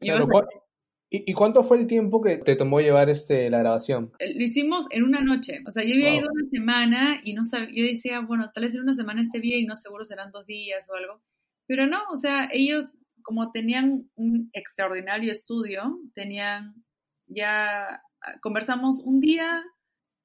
¿y, 0.00 0.10
cuánto 1.34 1.62
fue 1.62 1.78
el 1.78 1.86
tiempo 1.86 2.22
que 2.22 2.38
te 2.38 2.56
tomó 2.56 2.80
llevar 2.80 3.10
este, 3.10 3.50
la 3.50 3.58
grabación? 3.58 4.12
Eh, 4.18 4.34
lo 4.34 4.42
hicimos 4.42 4.86
en 4.90 5.04
una 5.04 5.20
noche, 5.20 5.60
o 5.66 5.70
sea, 5.70 5.84
yo 5.84 5.94
había 5.94 6.14
ido 6.14 6.28
una 6.32 6.48
semana 6.48 7.20
y 7.22 7.34
no 7.34 7.44
sabía, 7.44 7.68
yo 7.72 7.84
decía, 7.84 8.20
bueno, 8.20 8.50
tal 8.52 8.64
vez 8.64 8.74
en 8.74 8.80
una 8.80 8.94
semana 8.94 9.22
esté 9.22 9.40
bien 9.40 9.60
y 9.60 9.66
no 9.66 9.74
seguro 9.74 10.04
serán 10.04 10.32
dos 10.32 10.46
días 10.46 10.88
o 10.88 10.94
algo, 10.94 11.22
pero 11.66 11.86
no, 11.86 11.98
o 12.10 12.16
sea, 12.16 12.48
ellos 12.52 12.92
como 13.22 13.52
tenían 13.52 14.10
un 14.16 14.50
extraordinario 14.52 15.32
estudio, 15.32 15.98
tenían 16.14 16.74
ya, 17.26 18.02
conversamos 18.40 19.00
un 19.04 19.20
día, 19.20 19.62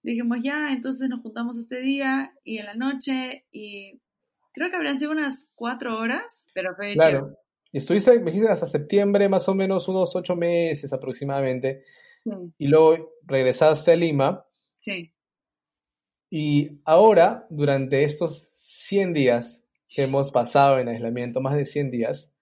dijimos 0.03 0.39
ya, 0.43 0.71
entonces 0.71 1.09
nos 1.09 1.21
juntamos 1.21 1.57
este 1.57 1.81
día 1.81 2.33
y 2.43 2.57
en 2.57 2.65
la 2.65 2.75
noche 2.75 3.45
y 3.51 4.01
creo 4.53 4.69
que 4.69 4.75
habrían 4.75 4.97
sido 4.97 5.11
unas 5.11 5.49
cuatro 5.55 5.97
horas, 5.97 6.45
pero 6.53 6.75
fue 6.75 6.93
Claro. 6.93 7.37
Estuviste, 7.71 8.19
me 8.19 8.31
dijiste, 8.31 8.51
hasta 8.51 8.65
septiembre, 8.65 9.29
más 9.29 9.47
o 9.49 9.55
menos 9.55 9.87
unos 9.87 10.15
ocho 10.15 10.35
meses 10.35 10.91
aproximadamente. 10.93 11.83
Y 12.57 12.67
luego 12.67 13.13
regresaste 13.23 13.91
a 13.91 13.95
Lima. 13.95 14.45
Sí. 14.75 15.13
Y 16.29 16.81
ahora, 16.83 17.45
durante 17.49 18.03
estos 18.03 18.51
100 18.55 19.13
días 19.13 19.63
que 19.87 20.03
hemos 20.03 20.31
pasado 20.31 20.79
en 20.79 20.89
aislamiento, 20.89 21.39
más 21.39 21.55
de 21.55 21.65
100 21.65 21.91
días, 21.91 22.33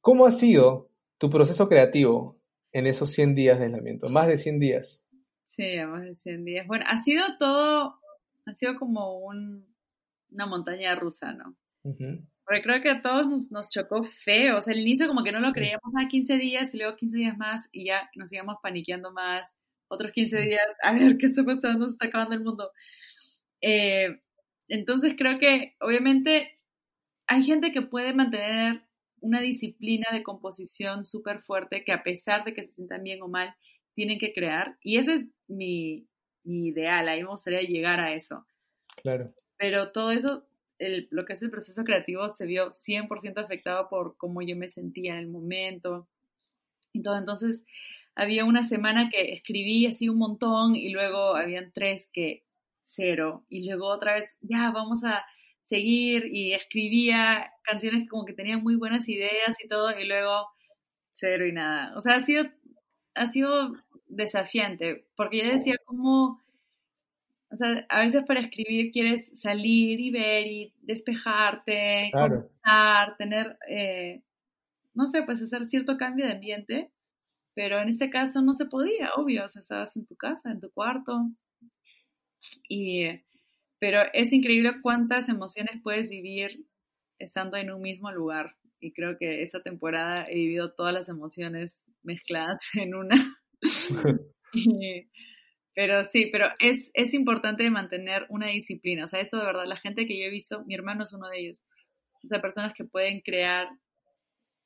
¿cómo 0.00 0.26
ha 0.26 0.30
sido 0.30 0.90
tu 1.18 1.28
proceso 1.30 1.68
creativo 1.68 2.38
en 2.72 2.86
esos 2.86 3.10
100 3.10 3.34
días 3.34 3.58
de 3.58 3.64
aislamiento? 3.64 4.08
Más 4.08 4.28
de 4.28 4.38
100 4.38 4.60
días. 4.60 5.04
Sí, 5.44 5.76
más 5.86 6.02
de 6.02 6.14
100 6.14 6.44
días. 6.44 6.66
Bueno, 6.66 6.84
ha 6.88 6.98
sido 6.98 7.24
todo, 7.38 7.98
ha 8.44 8.54
sido 8.54 8.78
como 8.78 9.18
un, 9.18 9.66
una 10.30 10.46
montaña 10.46 10.94
rusa, 10.94 11.32
¿no? 11.32 11.56
Porque 12.46 12.62
creo 12.62 12.80
que 12.80 12.90
a 12.90 13.02
todos 13.02 13.26
nos, 13.26 13.50
nos, 13.50 13.68
chocó 13.68 14.04
feo. 14.04 14.58
O 14.58 14.62
sea, 14.62 14.72
al 14.72 14.80
inicio 14.80 15.08
como 15.08 15.24
que 15.24 15.32
no 15.32 15.40
lo 15.40 15.52
creíamos 15.52 15.92
a 15.98 16.06
15 16.06 16.38
días 16.38 16.72
y 16.74 16.78
luego 16.78 16.96
15 16.96 17.16
días 17.16 17.36
más 17.36 17.68
y 17.72 17.86
ya 17.86 18.08
nos 18.14 18.32
íbamos 18.32 18.58
paniqueando 18.62 19.12
más. 19.12 19.56
Otros 19.88 20.12
15 20.12 20.40
días, 20.42 20.66
a 20.82 20.92
ver 20.92 21.16
qué 21.18 21.26
está 21.26 21.44
pasando, 21.44 21.86
se 21.86 21.94
está 21.94 22.06
acabando 22.06 22.34
el 22.34 22.44
mundo. 22.44 22.70
Eh, 23.60 24.20
entonces 24.68 25.14
creo 25.16 25.38
que 25.38 25.74
obviamente 25.80 26.60
hay 27.26 27.42
gente 27.42 27.72
que 27.72 27.82
puede 27.82 28.12
mantener 28.12 28.82
una 29.20 29.40
disciplina 29.40 30.06
de 30.12 30.22
composición 30.22 31.04
súper 31.04 31.42
fuerte 31.42 31.84
que 31.84 31.92
a 31.92 32.02
pesar 32.02 32.44
de 32.44 32.54
que 32.54 32.64
se 32.64 32.72
sientan 32.72 33.02
bien 33.02 33.22
o 33.22 33.28
mal, 33.28 33.54
tienen 33.94 34.18
que 34.18 34.32
crear. 34.32 34.76
Y 34.82 34.98
ese 34.98 35.14
es 35.14 35.24
mi, 35.48 36.06
ideal, 36.44 37.08
ahí 37.08 37.22
me 37.22 37.30
gustaría 37.30 37.62
llegar 37.62 37.98
a 37.98 38.12
eso. 38.12 38.46
Claro. 39.02 39.32
Pero 39.56 39.90
todo 39.90 40.12
eso, 40.12 40.45
lo 40.78 41.24
que 41.24 41.32
es 41.32 41.42
el 41.42 41.50
proceso 41.50 41.84
creativo, 41.84 42.28
se 42.28 42.46
vio 42.46 42.70
100% 42.70 43.38
afectado 43.38 43.88
por 43.88 44.16
cómo 44.16 44.42
yo 44.42 44.56
me 44.56 44.68
sentía 44.68 45.14
en 45.14 45.20
el 45.20 45.28
momento. 45.28 46.08
Y 46.92 46.98
entonces 46.98 47.64
había 48.14 48.44
una 48.44 48.64
semana 48.64 49.10
que 49.10 49.32
escribí 49.32 49.86
así 49.86 50.08
un 50.08 50.18
montón 50.18 50.74
y 50.74 50.90
luego 50.90 51.36
habían 51.36 51.72
tres 51.72 52.08
que 52.12 52.44
cero. 52.82 53.44
Y 53.48 53.66
luego 53.66 53.88
otra 53.88 54.14
vez, 54.14 54.36
ya, 54.40 54.70
vamos 54.70 55.04
a 55.04 55.24
seguir 55.62 56.26
y 56.32 56.52
escribía 56.52 57.50
canciones 57.62 58.08
como 58.08 58.24
que 58.24 58.32
tenían 58.32 58.62
muy 58.62 58.76
buenas 58.76 59.08
ideas 59.08 59.62
y 59.62 59.68
todo 59.68 59.98
y 59.98 60.06
luego 60.06 60.48
cero 61.12 61.46
y 61.46 61.52
nada. 61.52 61.96
O 61.96 62.00
sea, 62.00 62.16
ha 62.16 62.20
sido, 62.20 62.44
ha 63.14 63.32
sido 63.32 63.72
desafiante, 64.06 65.06
porque 65.16 65.38
yo 65.38 65.52
decía 65.52 65.76
como, 65.84 66.40
o 67.56 67.58
sea, 67.58 67.86
a 67.88 68.04
veces 68.04 68.22
para 68.24 68.40
escribir 68.40 68.90
quieres 68.92 69.40
salir 69.40 69.98
y 69.98 70.10
ver 70.10 70.46
y 70.46 70.74
despejarte, 70.82 72.12
tener, 73.16 73.56
eh, 73.66 74.22
no 74.92 75.06
sé, 75.08 75.22
pues 75.22 75.40
hacer 75.40 75.64
cierto 75.66 75.96
cambio 75.96 76.26
de 76.26 76.32
ambiente, 76.32 76.90
pero 77.54 77.80
en 77.80 77.88
este 77.88 78.10
caso 78.10 78.42
no 78.42 78.52
se 78.52 78.66
podía, 78.66 79.14
obvio, 79.16 79.46
o 79.46 79.48
sea, 79.48 79.60
estabas 79.60 79.96
en 79.96 80.04
tu 80.04 80.16
casa, 80.16 80.50
en 80.50 80.60
tu 80.60 80.70
cuarto, 80.70 81.30
y, 82.68 83.06
pero 83.78 84.00
es 84.12 84.34
increíble 84.34 84.82
cuántas 84.82 85.30
emociones 85.30 85.80
puedes 85.82 86.10
vivir 86.10 86.66
estando 87.18 87.56
en 87.56 87.70
un 87.70 87.80
mismo 87.80 88.12
lugar. 88.12 88.54
Y 88.80 88.92
creo 88.92 89.16
que 89.16 89.42
esta 89.42 89.62
temporada 89.62 90.26
he 90.28 90.34
vivido 90.34 90.74
todas 90.74 90.92
las 90.92 91.08
emociones 91.08 91.80
mezcladas 92.02 92.60
en 92.74 92.94
una. 92.94 93.16
pero 95.76 96.04
sí, 96.04 96.30
pero 96.32 96.46
es, 96.58 96.90
es 96.94 97.12
importante 97.12 97.68
mantener 97.68 98.24
una 98.30 98.46
disciplina. 98.46 99.04
O 99.04 99.06
sea, 99.06 99.20
eso 99.20 99.36
de 99.36 99.44
verdad, 99.44 99.66
la 99.66 99.76
gente 99.76 100.06
que 100.06 100.18
yo 100.18 100.24
he 100.24 100.30
visto, 100.30 100.64
mi 100.64 100.74
hermano 100.74 101.04
es 101.04 101.12
uno 101.12 101.28
de 101.28 101.38
ellos. 101.38 101.64
O 102.24 102.28
sea, 102.28 102.40
personas 102.40 102.72
que 102.72 102.84
pueden 102.84 103.20
crear 103.20 103.68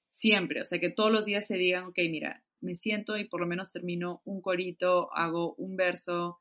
siempre. 0.08 0.60
O 0.60 0.64
sea, 0.64 0.78
que 0.78 0.88
todos 0.88 1.10
los 1.10 1.24
días 1.24 1.48
se 1.48 1.56
digan, 1.56 1.86
ok, 1.86 1.98
mira, 2.08 2.44
me 2.60 2.76
siento 2.76 3.18
y 3.18 3.24
por 3.24 3.40
lo 3.40 3.48
menos 3.48 3.72
termino 3.72 4.22
un 4.24 4.40
corito, 4.40 5.12
hago 5.12 5.54
un 5.56 5.74
verso, 5.74 6.38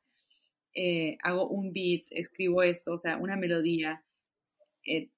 eh, 0.75 1.17
hago 1.23 1.49
un 1.49 1.73
beat, 1.73 2.03
escribo 2.11 2.61
esto, 2.61 2.93
o 2.93 2.97
sea, 2.99 3.17
una 3.17 3.37
melodía, 3.37 4.03
eh, 4.85 5.09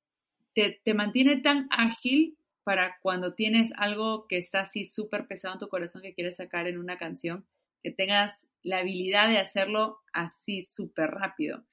te, 0.56 0.80
te, 0.86 0.94
mantiene 0.94 1.42
tan 1.42 1.68
ágil 1.72 2.38
para 2.64 3.00
cuando 3.02 3.34
tienes 3.34 3.74
algo 3.76 4.28
que 4.28 4.38
está 4.38 4.62
así 4.62 4.86
súper 4.86 5.28
pesado 5.28 5.56
en 5.56 5.60
tu 5.60 5.68
corazón 5.68 6.04
que 6.04 6.14
quieres 6.14 6.38
sacar 6.38 6.68
en 6.68 6.78
una 6.78 6.98
canción, 6.98 7.46
que 7.84 7.92
tengas 7.92 8.48
la 8.64 8.80
habilidad 8.80 9.30
de 9.30 9.40
hacerlo 9.40 10.00
así 10.14 10.64
súper 10.64 11.10
rápido. 11.12 11.64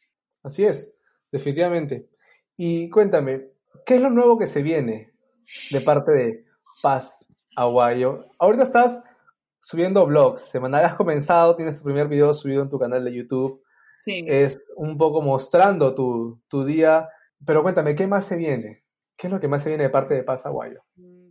Así 0.43 0.65
es, 0.65 0.95
definitivamente. 1.31 2.09
Y 2.57 2.89
cuéntame, 2.91 3.51
¿qué 3.87 3.97
es 3.97 4.03
lo 4.03 4.11
nuevo 4.11 4.39
que 4.39 4.47
se 4.47 4.63
viene 4.63 5.13
de 5.71 5.81
parte 5.81 6.13
de 6.13 6.45
Paz 6.83 7.25
Aguayo? 7.57 8.27
Ahorita 8.39 8.63
estás 8.63 9.03
subiendo 9.61 10.07
blogs 10.07 10.43
semanales, 10.43 10.91
has 10.91 10.97
comenzado, 10.97 11.57
tienes 11.57 11.79
tu 11.79 11.85
primer 11.85 12.09
video 12.09 12.33
subido 12.35 12.63
en 12.63 12.69
tu 12.69 12.79
canal 12.79 13.05
de 13.05 13.15
YouTube. 13.15 13.63
Sí. 14.05 14.25
Es 14.27 14.59
un 14.77 14.97
poco 14.97 15.21
mostrando 15.21 15.95
tu, 15.95 16.41
tu 16.49 16.65
día, 16.65 17.09
pero 17.45 17.63
cuéntame, 17.63 17.95
¿qué 17.95 18.07
más 18.07 18.27
se 18.27 18.37
viene? 18.37 18.85
¿Qué 19.17 19.27
es 19.27 19.33
lo 19.33 19.41
que 19.41 19.49
más 19.49 19.63
se 19.63 19.69
viene 19.69 19.85
de 19.85 19.91
parte 19.91 20.15
de 20.15 20.23
Paz 20.23 20.47
Aguayo? 20.47 20.83
Mm, 20.95 21.31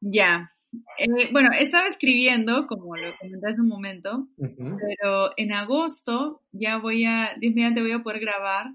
ya, 0.00 0.50
eh, 0.98 1.32
bueno, 1.32 1.50
estaba 1.58 1.88
escribiendo, 1.88 2.66
como 2.66 2.94
lo 2.94 3.16
comenté 3.18 3.48
hace 3.48 3.60
un 3.60 3.68
momento, 3.68 4.28
pero 4.36 5.30
en 5.36 5.52
agosto 5.52 6.42
ya 6.52 6.78
voy 6.78 7.04
a, 7.04 7.34
Dios 7.40 7.54
mediante, 7.54 7.80
voy 7.80 7.92
a 7.92 8.02
poder 8.02 8.20
grabar 8.20 8.66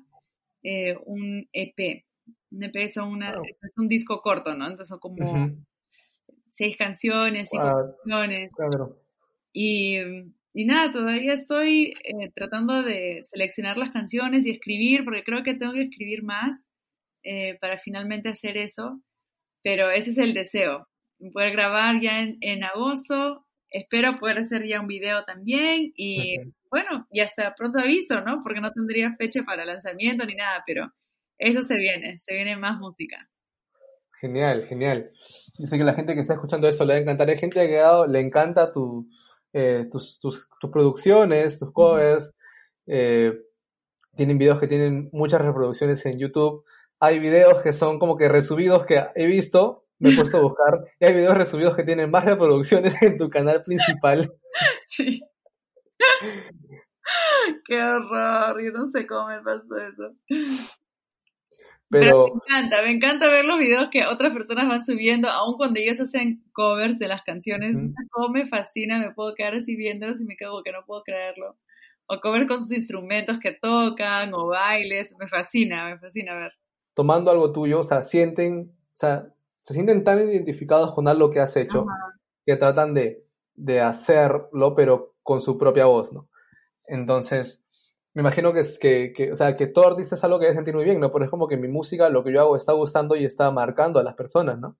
eh, 0.64 0.98
un 1.06 1.48
EP. 1.54 2.06
Un 2.52 2.64
EP 2.64 2.76
es, 2.76 2.98
una, 2.98 3.32
es 3.32 3.78
un 3.78 3.88
disco 3.88 4.22
corto, 4.22 4.54
¿no? 4.56 4.66
Entonces 4.66 4.90
son 4.90 5.00
como 5.00 5.50
seis 6.50 6.76
canciones, 6.76 7.50
cinco 7.50 7.96
canciones. 8.04 8.52
Y, 9.54 9.98
y, 10.54 10.66
nada, 10.66 10.92
todavía 10.92 11.34
estoy 11.34 11.94
eh, 12.04 12.32
tratando 12.34 12.84
de 12.84 13.22
seleccionar 13.24 13.78
las 13.78 13.92
canciones 13.92 14.46
y 14.46 14.52
escribir, 14.52 15.06
porque 15.06 15.24
creo 15.24 15.44
que 15.44 15.54
tengo 15.54 15.74
que 15.74 15.84
escribir 15.84 16.24
más 16.24 16.66
para 17.62 17.80
finalmente 17.80 18.30
hacer 18.30 18.58
eso. 18.58 19.02
Pero 19.64 19.90
ese 19.90 20.12
es 20.12 20.20
el 20.20 20.36
deseo, 20.36 20.88
poder 21.34 21.52
grabar 21.52 22.02
ya 22.02 22.22
en, 22.22 22.64
agosto. 22.64 23.46
Espero 23.70 24.20
poder 24.20 24.40
hacer 24.40 24.66
ya 24.68 24.80
un 24.80 24.88
video 24.88 25.24
también 25.26 25.92
y 25.96 26.38
bueno, 26.70 27.08
y 27.12 27.20
hasta 27.22 27.56
pronto 27.56 27.80
aviso, 27.80 28.22
¿no? 28.22 28.42
Porque 28.44 28.62
no 28.62 28.72
tendría 28.72 29.16
fecha 29.18 29.44
para 29.44 29.66
lanzamiento 29.66 30.26
ni 30.26 30.36
nada, 30.36 30.64
pero 30.66 30.92
eso 31.38 31.62
se 31.62 31.76
viene, 31.76 32.20
se 32.20 32.36
viene 32.36 32.58
más 32.58 32.80
música. 32.80 33.30
Genial, 34.20 34.66
genial. 34.68 35.12
Yo 35.58 35.68
sé 35.68 35.78
que 35.78 35.84
la 35.84 35.94
gente 35.94 36.14
que 36.16 36.22
está 36.22 36.34
escuchando 36.34 36.68
esto 36.68 36.86
le 36.86 36.94
va 36.94 36.98
a 37.00 37.02
encantar. 37.02 37.30
Hay 37.30 37.38
gente 37.38 37.68
que 37.68 37.80
ha 37.80 38.08
le 38.08 38.20
encanta 38.20 38.72
tu, 38.72 39.08
eh, 39.54 39.88
tus, 39.92 40.20
tus, 40.20 40.48
producciones, 40.72 41.60
tus 41.60 41.72
covers. 41.72 42.34
Eh, 42.88 43.34
tienen 44.16 44.38
videos 44.38 44.60
que 44.60 44.68
tienen 44.68 45.10
muchas 45.12 45.42
reproducciones 45.42 46.06
en 46.06 46.18
YouTube. 46.18 46.64
Hay 47.00 47.20
videos 47.20 47.62
que 47.62 47.74
son 47.74 48.00
como 48.00 48.18
que 48.18 48.30
resubidos 48.30 48.86
que 48.86 49.06
he 49.16 49.28
visto 49.28 49.85
me 50.00 50.10
he 50.12 50.16
puesto 50.16 50.38
a 50.38 50.42
buscar 50.42 50.86
y 51.00 51.06
hay 51.06 51.14
videos 51.14 51.38
resubidos 51.38 51.76
que 51.76 51.84
tienen 51.84 52.12
más 52.12 52.26
reproducciones 52.26 52.94
en 53.02 53.18
tu 53.18 53.30
canal 53.30 53.62
principal. 53.64 54.32
Sí. 54.88 55.22
Qué 57.66 57.82
horror, 57.82 58.64
yo 58.64 58.72
no 58.72 58.88
sé 58.88 59.06
cómo 59.06 59.28
me 59.28 59.42
pasó 59.42 59.78
eso. 59.78 60.16
Pero, 61.90 62.28
me 62.28 62.34
encanta, 62.34 62.82
me 62.84 62.92
encanta 62.92 63.30
ver 63.30 63.46
los 63.46 63.60
videos 63.60 63.90
que 63.92 64.06
otras 64.06 64.34
personas 64.34 64.68
van 64.68 64.84
subiendo, 64.84 65.30
aun 65.30 65.56
cuando 65.58 65.80
ellos 65.80 66.00
hacen 66.00 66.44
covers 66.54 66.98
de 66.98 67.08
las 67.08 67.22
canciones. 67.24 67.76
Cómo 68.12 68.30
me 68.30 68.48
fascina, 68.48 68.98
me 68.98 69.12
puedo 69.14 69.36
quedar 69.36 69.56
así 69.56 69.76
viéndolos 69.76 70.22
y 70.22 70.26
me 70.26 70.36
quedo 70.38 70.64
que 70.64 70.72
no 70.72 70.86
puedo 70.86 71.04
creerlo. 71.04 71.58
O 72.08 72.20
covers 72.22 72.48
con 72.48 72.60
sus 72.60 72.72
instrumentos 72.72 73.40
que 73.40 73.52
tocan, 73.52 74.34
o 74.34 74.48
bailes, 74.48 75.12
me 75.20 75.28
fascina, 75.28 75.90
me 75.90 76.00
fascina 76.00 76.36
ver. 76.36 76.54
Tomando 76.94 77.30
algo 77.30 77.52
tuyo, 77.52 77.82
o 77.82 77.84
sea, 77.84 78.02
sienten, 78.02 78.72
o 78.72 78.98
sea, 78.98 79.35
se 79.66 79.74
sienten 79.74 80.04
tan 80.04 80.20
identificados 80.20 80.94
con 80.94 81.08
algo 81.08 81.32
que 81.32 81.40
has 81.40 81.58
hecho 81.58 81.88
que 82.46 82.56
tratan 82.56 82.94
de, 82.94 83.26
de, 83.56 83.82
hacerlo, 83.82 84.76
pero 84.76 85.16
con 85.24 85.42
su 85.42 85.58
propia 85.58 85.88
voz, 85.88 86.14
¿no? 86.14 86.30
Entonces, 86.86 87.66
me 88.14 88.22
imagino 88.22 88.54
que, 88.54 88.60
es, 88.60 88.78
que, 88.78 89.12
que, 89.12 89.32
o 89.32 89.36
sea, 89.36 89.56
que 89.56 89.66
todo 89.66 89.88
artista 89.88 90.14
es 90.14 90.24
algo 90.24 90.38
que 90.38 90.46
debe 90.46 90.58
sentir 90.58 90.76
muy 90.76 90.86
bien, 90.86 91.00
¿no? 91.00 91.12
Porque 91.12 91.26
es 91.26 91.32
como 91.32 91.48
que 91.48 91.58
mi 91.58 91.68
música, 91.68 92.10
lo 92.10 92.24
que 92.24 92.32
yo 92.32 92.42
hago, 92.42 92.56
está 92.56 92.74
gustando 92.74 93.16
y 93.16 93.26
está 93.26 93.50
marcando 93.50 94.00
a 94.00 94.04
las 94.04 94.14
personas, 94.14 94.60
¿no? 94.60 94.78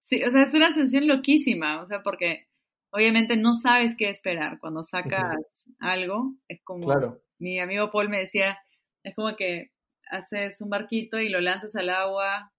Sí, 0.00 0.22
o 0.22 0.30
sea, 0.30 0.42
es 0.42 0.52
una 0.52 0.72
sensación 0.74 1.08
loquísima, 1.08 1.80
o 1.80 1.86
sea, 1.86 2.02
porque 2.02 2.48
obviamente 2.90 3.34
no 3.38 3.54
sabes 3.54 3.96
qué 3.96 4.10
esperar 4.10 4.58
cuando 4.60 4.82
sacas 4.82 5.38
algo. 5.80 6.34
Es 6.48 6.60
como, 6.64 6.84
claro. 6.84 7.22
mi 7.38 7.60
amigo 7.60 7.90
Paul 7.90 8.10
me 8.10 8.18
decía, 8.18 8.58
es 9.02 9.14
como 9.14 9.34
que 9.36 9.70
haces 10.10 10.60
un 10.60 10.68
barquito 10.68 11.18
y 11.18 11.30
lo 11.30 11.40
lanzas 11.40 11.74
al 11.76 11.88
agua 11.88 12.52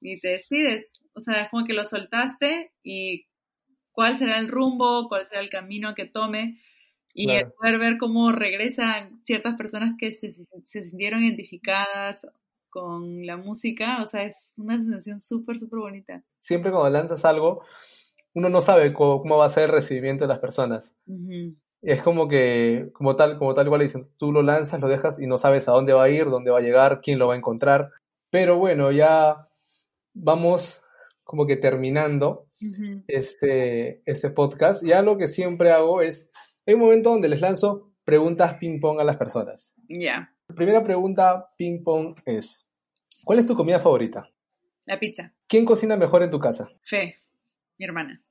y 0.00 0.20
te 0.20 0.28
despides. 0.28 0.92
O 1.14 1.20
sea, 1.20 1.42
es 1.42 1.50
como 1.50 1.66
que 1.66 1.72
lo 1.72 1.84
soltaste 1.84 2.72
y 2.82 3.26
cuál 3.92 4.16
será 4.16 4.38
el 4.38 4.48
rumbo, 4.48 5.08
cuál 5.08 5.26
será 5.26 5.40
el 5.40 5.50
camino 5.50 5.94
que 5.94 6.06
tome 6.06 6.60
y 7.14 7.26
poder 7.58 7.78
ver 7.78 7.98
cómo 7.98 8.30
regresan 8.30 9.18
ciertas 9.24 9.56
personas 9.56 9.96
que 9.98 10.12
se, 10.12 10.30
se 10.30 10.82
sintieron 10.82 11.24
identificadas 11.24 12.26
con 12.70 13.26
la 13.26 13.36
música, 13.36 14.02
o 14.02 14.06
sea, 14.06 14.24
es 14.24 14.54
una 14.56 14.78
sensación 14.78 15.20
súper, 15.20 15.58
súper 15.58 15.80
bonita. 15.80 16.22
Siempre 16.40 16.70
cuando 16.70 16.90
lanzas 16.90 17.24
algo, 17.24 17.64
uno 18.34 18.48
no 18.48 18.60
sabe 18.60 18.92
cómo, 18.92 19.36
va 19.36 19.46
a 19.46 19.50
ser 19.50 19.64
el 19.64 19.70
recibimiento 19.70 20.24
de 20.24 20.28
las 20.28 20.38
personas. 20.38 20.94
Es 21.82 22.02
como 22.02 22.28
que, 22.28 22.90
como 22.92 23.16
tal, 23.16 23.38
como 23.38 23.54
tal 23.54 23.68
cual 23.68 23.80
dicen, 23.80 24.08
tú 24.16 24.32
lo 24.32 24.42
lanzas, 24.42 24.80
lo 24.80 24.88
dejas 24.88 25.20
y 25.20 25.26
no 25.26 25.38
sabes 25.38 25.68
a 25.68 25.72
dónde 25.72 25.92
va 25.92 26.04
a 26.04 26.10
ir, 26.10 26.26
dónde 26.26 26.50
va 26.50 26.58
a 26.58 26.62
llegar, 26.62 27.00
quién 27.02 27.18
lo 27.18 27.28
va 27.28 27.34
a 27.34 27.38
encontrar. 27.38 27.90
Pero 28.30 28.58
bueno, 28.58 28.92
ya 28.92 29.47
vamos 30.18 30.82
como 31.24 31.46
que 31.46 31.56
terminando 31.56 32.46
este, 33.06 34.02
este 34.04 34.30
podcast. 34.30 34.84
Ya 34.84 35.02
lo 35.02 35.16
que 35.16 35.28
siempre 35.28 35.70
hago 35.70 36.00
es, 36.02 36.30
hay 36.66 36.74
un 36.74 36.80
momento 36.80 37.10
donde 37.10 37.28
les 37.28 37.40
lanzo 37.40 37.92
preguntas 38.04 38.54
ping 38.54 38.80
pong 38.80 39.00
a 39.00 39.04
las 39.04 39.16
personas. 39.16 39.74
Ya. 39.88 40.34
La 40.48 40.54
primera 40.54 40.82
pregunta 40.82 41.50
ping 41.56 41.82
pong 41.82 42.16
es, 42.24 42.66
¿cuál 43.24 43.38
es 43.38 43.46
tu 43.46 43.54
comida 43.54 43.78
favorita? 43.78 44.28
La 44.86 44.98
pizza. 44.98 45.34
¿Quién 45.46 45.64
cocina 45.64 45.96
mejor 45.96 46.22
en 46.22 46.30
tu 46.30 46.38
casa? 46.38 46.68
Fe, 46.82 47.16
mi 47.76 47.84
hermana. 47.84 48.22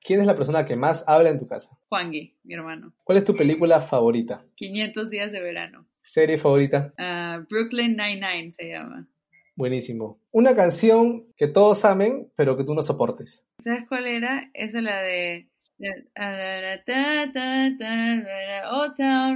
¿Quién 0.00 0.20
es 0.20 0.26
la 0.26 0.34
persona 0.34 0.64
que 0.64 0.74
más 0.74 1.04
habla 1.06 1.30
en 1.30 1.38
tu 1.38 1.46
casa? 1.46 1.78
Juangui, 1.88 2.36
mi 2.42 2.54
hermano. 2.54 2.92
¿Cuál 3.04 3.18
es 3.18 3.24
tu 3.24 3.34
película 3.34 3.80
favorita? 3.80 4.44
500 4.56 5.10
días 5.10 5.32
de 5.32 5.40
verano. 5.40 5.86
¿Serie 6.02 6.38
favorita? 6.38 6.92
Ah, 6.98 7.44
Brooklyn 7.48 7.96
Nine-Nine 7.96 8.50
se 8.50 8.68
llama. 8.68 9.06
Buenísimo. 9.54 10.18
Una 10.30 10.54
canción 10.54 11.26
que 11.36 11.46
todos 11.46 11.84
amen, 11.84 12.32
pero 12.36 12.56
que 12.56 12.64
tú 12.64 12.74
no 12.74 12.82
soportes. 12.82 13.46
¿Sabes 13.58 13.84
cuál 13.88 14.06
era? 14.06 14.50
Esa 14.54 14.78
es 14.78 14.84
la 14.84 15.02
de... 15.02 15.48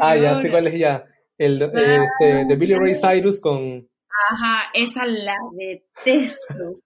Ah, 0.00 0.16
ya 0.16 0.36
sé 0.40 0.50
cuál 0.50 0.68
es 0.68 0.78
ya. 0.78 1.04
El 1.36 1.60
este, 1.60 2.44
de 2.46 2.56
Billy 2.56 2.74
Ray 2.74 2.94
Cyrus 2.94 3.40
con... 3.40 3.88
Ajá, 4.30 4.70
esa 4.72 5.04
la 5.04 5.36
detesto. 5.52 6.80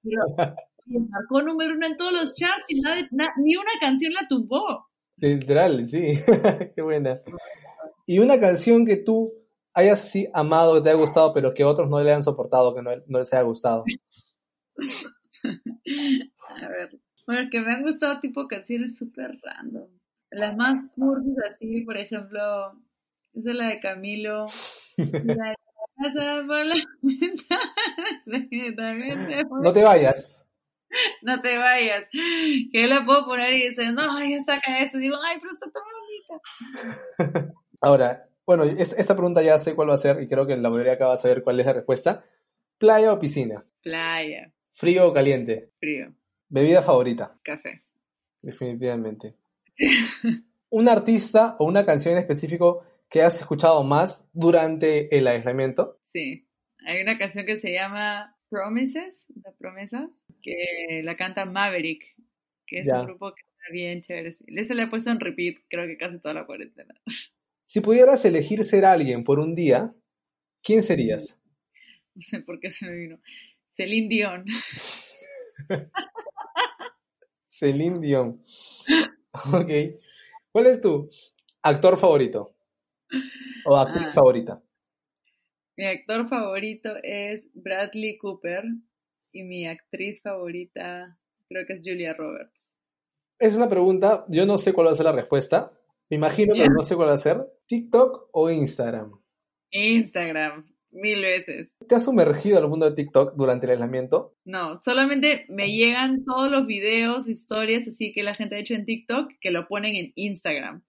marcó 0.87 1.43
número 1.43 1.75
uno 1.75 1.87
en 1.87 1.97
todos 1.97 2.13
los 2.13 2.35
charts 2.35 2.69
y 2.69 2.81
ni 2.81 3.57
una 3.57 3.73
canción 3.81 4.13
la 4.13 4.27
tumbó. 4.29 4.89
Literal, 5.19 5.87
sí. 5.87 6.15
Qué 6.75 6.83
buena. 6.83 7.21
Y 8.07 8.19
una 8.19 8.41
canción 8.41 8.85
que 8.85 8.97
tú 8.97 9.33
hayas 9.75 10.01
así 10.01 10.29
amado, 10.33 10.75
que 10.75 10.81
te 10.83 10.91
haya 10.91 10.99
gustado, 10.99 11.33
pero 11.33 11.55
que 11.55 11.65
otros 11.65 11.89
no 11.89 12.01
le 12.01 12.13
han 12.13 12.23
soportado, 12.23 12.75
que 12.75 12.83
no, 12.83 12.91
no 13.07 13.19
les 13.19 13.33
haya 13.33 13.43
gustado? 13.43 13.85
A 16.49 16.69
ver, 16.69 17.01
bueno, 17.27 17.49
que 17.51 17.61
me 17.61 17.73
han 17.73 17.83
gustado 17.83 18.21
tipo 18.21 18.47
canciones 18.49 18.97
súper 18.97 19.39
random. 19.43 19.89
Las 20.31 20.57
más 20.57 20.85
cursis 20.95 21.37
así, 21.51 21.81
por 21.83 21.97
ejemplo, 21.97 22.41
esa 23.35 23.51
es 23.51 23.57
la 23.57 23.69
de 23.69 23.81
Camilo. 23.81 24.45
la 24.97 25.51
de 25.51 25.55
No 29.63 29.73
te 29.73 29.83
vayas. 29.83 30.47
No 31.23 31.41
te 31.41 31.57
vayas. 31.57 32.09
Que 32.11 32.83
yo 32.83 32.87
la 32.89 33.05
puedo 33.05 33.25
poner 33.27 33.53
y 33.53 33.69
dice, 33.69 33.93
no, 33.93 34.19
ya 34.25 34.43
saca 34.43 34.81
eso. 34.81 34.99
digo, 34.99 35.17
ay, 35.25 35.39
pero 35.41 35.53
está 35.53 35.71
tan 35.71 35.83
bonita. 37.19 37.55
Ahora, 37.81 38.29
bueno, 38.51 38.65
esta 38.65 39.15
pregunta 39.15 39.45
ya 39.45 39.61
sé 39.61 39.77
cuál 39.77 39.91
va 39.91 39.95
a 39.95 39.99
ser 39.99 40.21
y 40.21 40.27
creo 40.27 40.45
que 40.45 40.57
la 40.57 40.71
mayoría 40.71 40.95
acá 40.95 41.07
va 41.07 41.15
a 41.15 41.17
saber 41.17 41.45
cuál 41.45 41.61
es 41.61 41.67
la 41.67 41.73
respuesta. 41.73 42.25
¿Playa 42.79 43.13
o 43.13 43.21
piscina? 43.21 43.65
Playa. 43.81 44.53
¿Frío 44.75 45.07
o 45.07 45.13
caliente? 45.13 45.71
Frío. 45.79 46.13
¿Bebida 46.49 46.83
favorita? 46.83 47.39
Café. 47.45 47.85
Definitivamente. 48.43 49.37
¿Un 50.69 50.89
artista 50.89 51.55
o 51.61 51.65
una 51.65 51.87
canción 51.87 52.15
en 52.15 52.19
específico 52.23 52.85
que 53.09 53.23
has 53.23 53.39
escuchado 53.39 53.85
más 53.85 54.29
durante 54.33 55.17
el 55.17 55.29
aislamiento? 55.29 56.01
Sí. 56.03 56.49
Hay 56.85 57.03
una 57.03 57.19
canción 57.19 57.47
que 57.47 57.57
se 57.57 57.73
llama 57.73 58.37
Promises, 58.49 59.27
o 59.45 59.55
promesas, 59.59 60.11
que 60.43 61.03
la 61.05 61.17
canta 61.17 61.45
Maverick, 61.45 62.03
que 62.67 62.81
es 62.81 62.89
un 62.89 63.05
grupo 63.05 63.33
que 63.33 63.43
está 63.43 63.73
bien 63.73 64.03
chévere. 64.03 64.37
Ese 64.49 64.75
le 64.75 64.83
he 64.83 64.89
puesto 64.89 65.13
en 65.13 65.21
repeat, 65.21 65.59
creo 65.69 65.87
que 65.87 65.97
casi 65.97 66.19
toda 66.19 66.35
la 66.35 66.47
cuarentena. 66.47 66.95
Si 67.71 67.81
pudieras 67.81 68.25
elegir 68.25 68.65
ser 68.65 68.85
alguien 68.85 69.23
por 69.23 69.39
un 69.39 69.55
día, 69.55 69.95
¿quién 70.61 70.83
serías? 70.83 71.41
No 72.17 72.21
sé 72.21 72.43
por 72.43 72.59
qué 72.59 72.73
se 72.73 72.85
me 72.85 72.97
vino. 72.97 73.21
Celine 73.77 74.09
Dion. 74.09 74.45
Celine 77.47 78.01
Dion. 78.01 78.43
Ok. 79.53 79.71
¿Cuál 80.51 80.67
es 80.67 80.81
tu 80.81 81.09
actor 81.63 81.97
favorito? 81.97 82.57
¿O 83.65 83.77
actriz 83.77 84.09
ah. 84.09 84.13
favorita? 84.15 84.61
Mi 85.77 85.85
actor 85.85 86.29
favorito 86.29 86.91
es 87.05 87.49
Bradley 87.55 88.19
Cooper 88.19 88.65
y 89.31 89.45
mi 89.45 89.69
actriz 89.69 90.21
favorita 90.23 91.17
creo 91.49 91.65
que 91.69 91.75
es 91.75 91.83
Julia 91.85 92.15
Roberts. 92.15 92.75
Es 93.39 93.55
una 93.55 93.69
pregunta, 93.69 94.25
yo 94.29 94.45
no 94.45 94.59
sé 94.59 94.73
cuál 94.73 94.89
va 94.89 94.91
a 94.91 94.97
ser 94.97 95.07
la 95.07 95.13
respuesta. 95.13 95.80
Me 96.11 96.17
imagino, 96.17 96.55
que 96.55 96.69
no 96.69 96.83
sé 96.83 96.97
cuál 96.97 97.09
va 97.09 97.15
a 97.15 97.19
ser. 97.19 97.47
¿TikTok 97.67 98.31
o 98.33 98.51
Instagram? 98.51 99.13
Instagram, 99.71 100.67
mil 100.91 101.23
veces. 101.23 101.77
¿Te 101.89 101.95
has 101.95 102.05
sumergido 102.05 102.59
al 102.59 102.69
mundo 102.69 102.91
de 102.91 102.97
TikTok 102.97 103.35
durante 103.37 103.67
el 103.67 103.73
aislamiento? 103.73 104.35
No, 104.45 104.81
solamente 104.85 105.47
me 105.49 105.69
llegan 105.69 106.25
todos 106.25 106.51
los 106.51 106.67
videos, 106.67 107.29
historias 107.29 107.87
así 107.87 108.13
que 108.13 108.25
la 108.25 108.35
gente 108.35 108.57
ha 108.57 108.59
hecho 108.59 108.75
en 108.75 108.87
TikTok 108.87 109.31
que 109.41 109.53
lo 109.53 109.69
ponen 109.69 109.95
en 109.95 110.13
Instagram. 110.17 110.83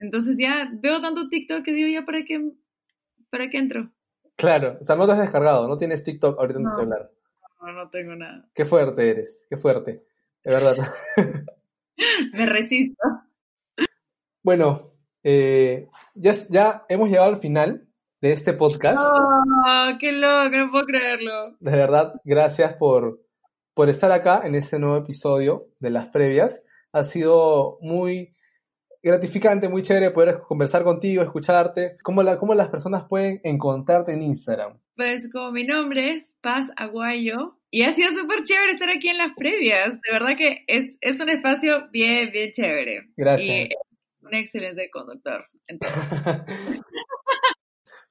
Entonces 0.00 0.36
ya 0.36 0.68
veo 0.72 1.00
tanto 1.00 1.28
TikTok 1.28 1.64
que 1.64 1.72
digo, 1.72 1.88
ya 1.88 2.04
para 2.04 2.24
qué, 2.24 2.50
para 3.30 3.48
qué 3.50 3.58
entro. 3.58 3.92
Claro, 4.34 4.78
o 4.80 4.84
sea, 4.84 4.96
no 4.96 5.06
te 5.06 5.12
has 5.12 5.20
descargado, 5.20 5.68
no 5.68 5.76
tienes 5.76 6.02
TikTok 6.02 6.40
ahorita 6.40 6.58
en 6.58 6.64
tu 6.64 6.72
celular. 6.72 7.10
No, 7.60 7.72
no 7.72 7.90
tengo 7.90 8.16
nada. 8.16 8.48
Qué 8.52 8.64
fuerte 8.64 9.10
eres, 9.10 9.46
qué 9.48 9.56
fuerte. 9.56 10.04
De 10.42 10.54
verdad. 10.54 10.76
Me 12.32 12.46
resisto. 12.46 12.96
Bueno, 14.48 14.80
eh, 15.24 15.88
ya, 16.14 16.32
ya 16.48 16.86
hemos 16.88 17.10
llegado 17.10 17.28
al 17.28 17.36
final 17.36 17.86
de 18.22 18.32
este 18.32 18.54
podcast. 18.54 18.98
¡Oh, 18.98 19.90
qué 20.00 20.10
loco! 20.10 20.56
No 20.56 20.70
puedo 20.70 20.86
creerlo. 20.86 21.54
De 21.60 21.70
verdad, 21.70 22.14
gracias 22.24 22.72
por, 22.76 23.20
por 23.74 23.90
estar 23.90 24.10
acá 24.10 24.40
en 24.46 24.54
este 24.54 24.78
nuevo 24.78 24.96
episodio 24.96 25.66
de 25.80 25.90
las 25.90 26.06
previas. 26.06 26.64
Ha 26.92 27.04
sido 27.04 27.76
muy 27.82 28.32
gratificante, 29.02 29.68
muy 29.68 29.82
chévere 29.82 30.12
poder 30.12 30.40
conversar 30.40 30.82
contigo, 30.82 31.22
escucharte. 31.22 31.98
¿Cómo, 32.02 32.22
la, 32.22 32.38
¿Cómo 32.38 32.54
las 32.54 32.70
personas 32.70 33.04
pueden 33.06 33.42
encontrarte 33.44 34.14
en 34.14 34.22
Instagram? 34.22 34.78
Pues 34.96 35.30
como 35.30 35.52
mi 35.52 35.64
nombre, 35.64 36.24
Paz 36.40 36.70
Aguayo, 36.78 37.58
y 37.70 37.82
ha 37.82 37.92
sido 37.92 38.12
súper 38.12 38.44
chévere 38.44 38.72
estar 38.72 38.88
aquí 38.88 39.10
en 39.10 39.18
las 39.18 39.32
previas. 39.36 39.90
De 39.90 40.10
verdad 40.10 40.38
que 40.38 40.64
es, 40.68 40.96
es 41.02 41.20
un 41.20 41.28
espacio 41.28 41.90
bien, 41.92 42.30
bien 42.32 42.50
chévere. 42.50 43.10
Gracias. 43.14 43.46
Y 43.46 43.68
un 44.28 44.34
excelente 44.34 44.90
conductor. 44.90 45.44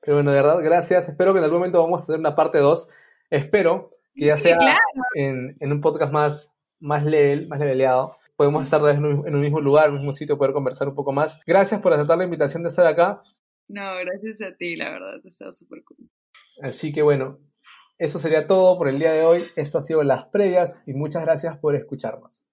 Pero 0.01 0.17
bueno, 0.17 0.31
de 0.31 0.37
verdad, 0.37 0.59
gracias. 0.63 1.09
Espero 1.09 1.33
que 1.33 1.39
en 1.39 1.45
algún 1.45 1.59
momento 1.59 1.81
vamos 1.81 2.01
a 2.01 2.03
hacer 2.03 2.19
una 2.19 2.35
parte 2.35 2.59
2. 2.59 2.89
Espero 3.29 3.91
que 4.15 4.25
ya 4.27 4.37
sea 4.37 4.57
en, 5.15 5.55
en, 5.59 5.71
un 5.71 5.81
podcast 5.81 6.13
más, 6.13 6.53
más 6.79 7.03
level, 7.03 7.47
más 7.47 7.59
leveleado. 7.59 8.15
Podemos 8.35 8.63
estar 8.63 8.81
en 8.95 9.05
un, 9.05 9.27
en 9.27 9.35
un 9.35 9.41
mismo 9.41 9.59
lugar, 9.59 9.87
en 9.87 9.91
un 9.93 9.97
mismo 9.97 10.13
sitio, 10.13 10.37
poder 10.37 10.53
conversar 10.53 10.87
un 10.87 10.95
poco 10.95 11.11
más. 11.11 11.41
Gracias 11.45 11.81
por 11.81 11.93
aceptar 11.93 12.17
la 12.17 12.23
invitación 12.23 12.63
de 12.63 12.69
estar 12.69 12.87
acá. 12.87 13.21
No, 13.67 13.95
gracias 13.97 14.41
a 14.41 14.55
ti, 14.55 14.77
la 14.77 14.91
verdad, 14.91 15.19
está 15.25 15.51
súper 15.51 15.83
cool. 15.83 16.09
Así 16.61 16.93
que 16.93 17.01
bueno, 17.01 17.39
eso 17.97 18.17
sería 18.19 18.47
todo 18.47 18.77
por 18.77 18.87
el 18.87 18.99
día 18.99 19.11
de 19.11 19.23
hoy. 19.23 19.43
Esto 19.55 19.79
ha 19.79 19.81
sido 19.81 20.03
las 20.03 20.27
previas 20.27 20.81
y 20.85 20.93
muchas 20.93 21.23
gracias 21.23 21.57
por 21.57 21.75
escucharnos. 21.75 22.46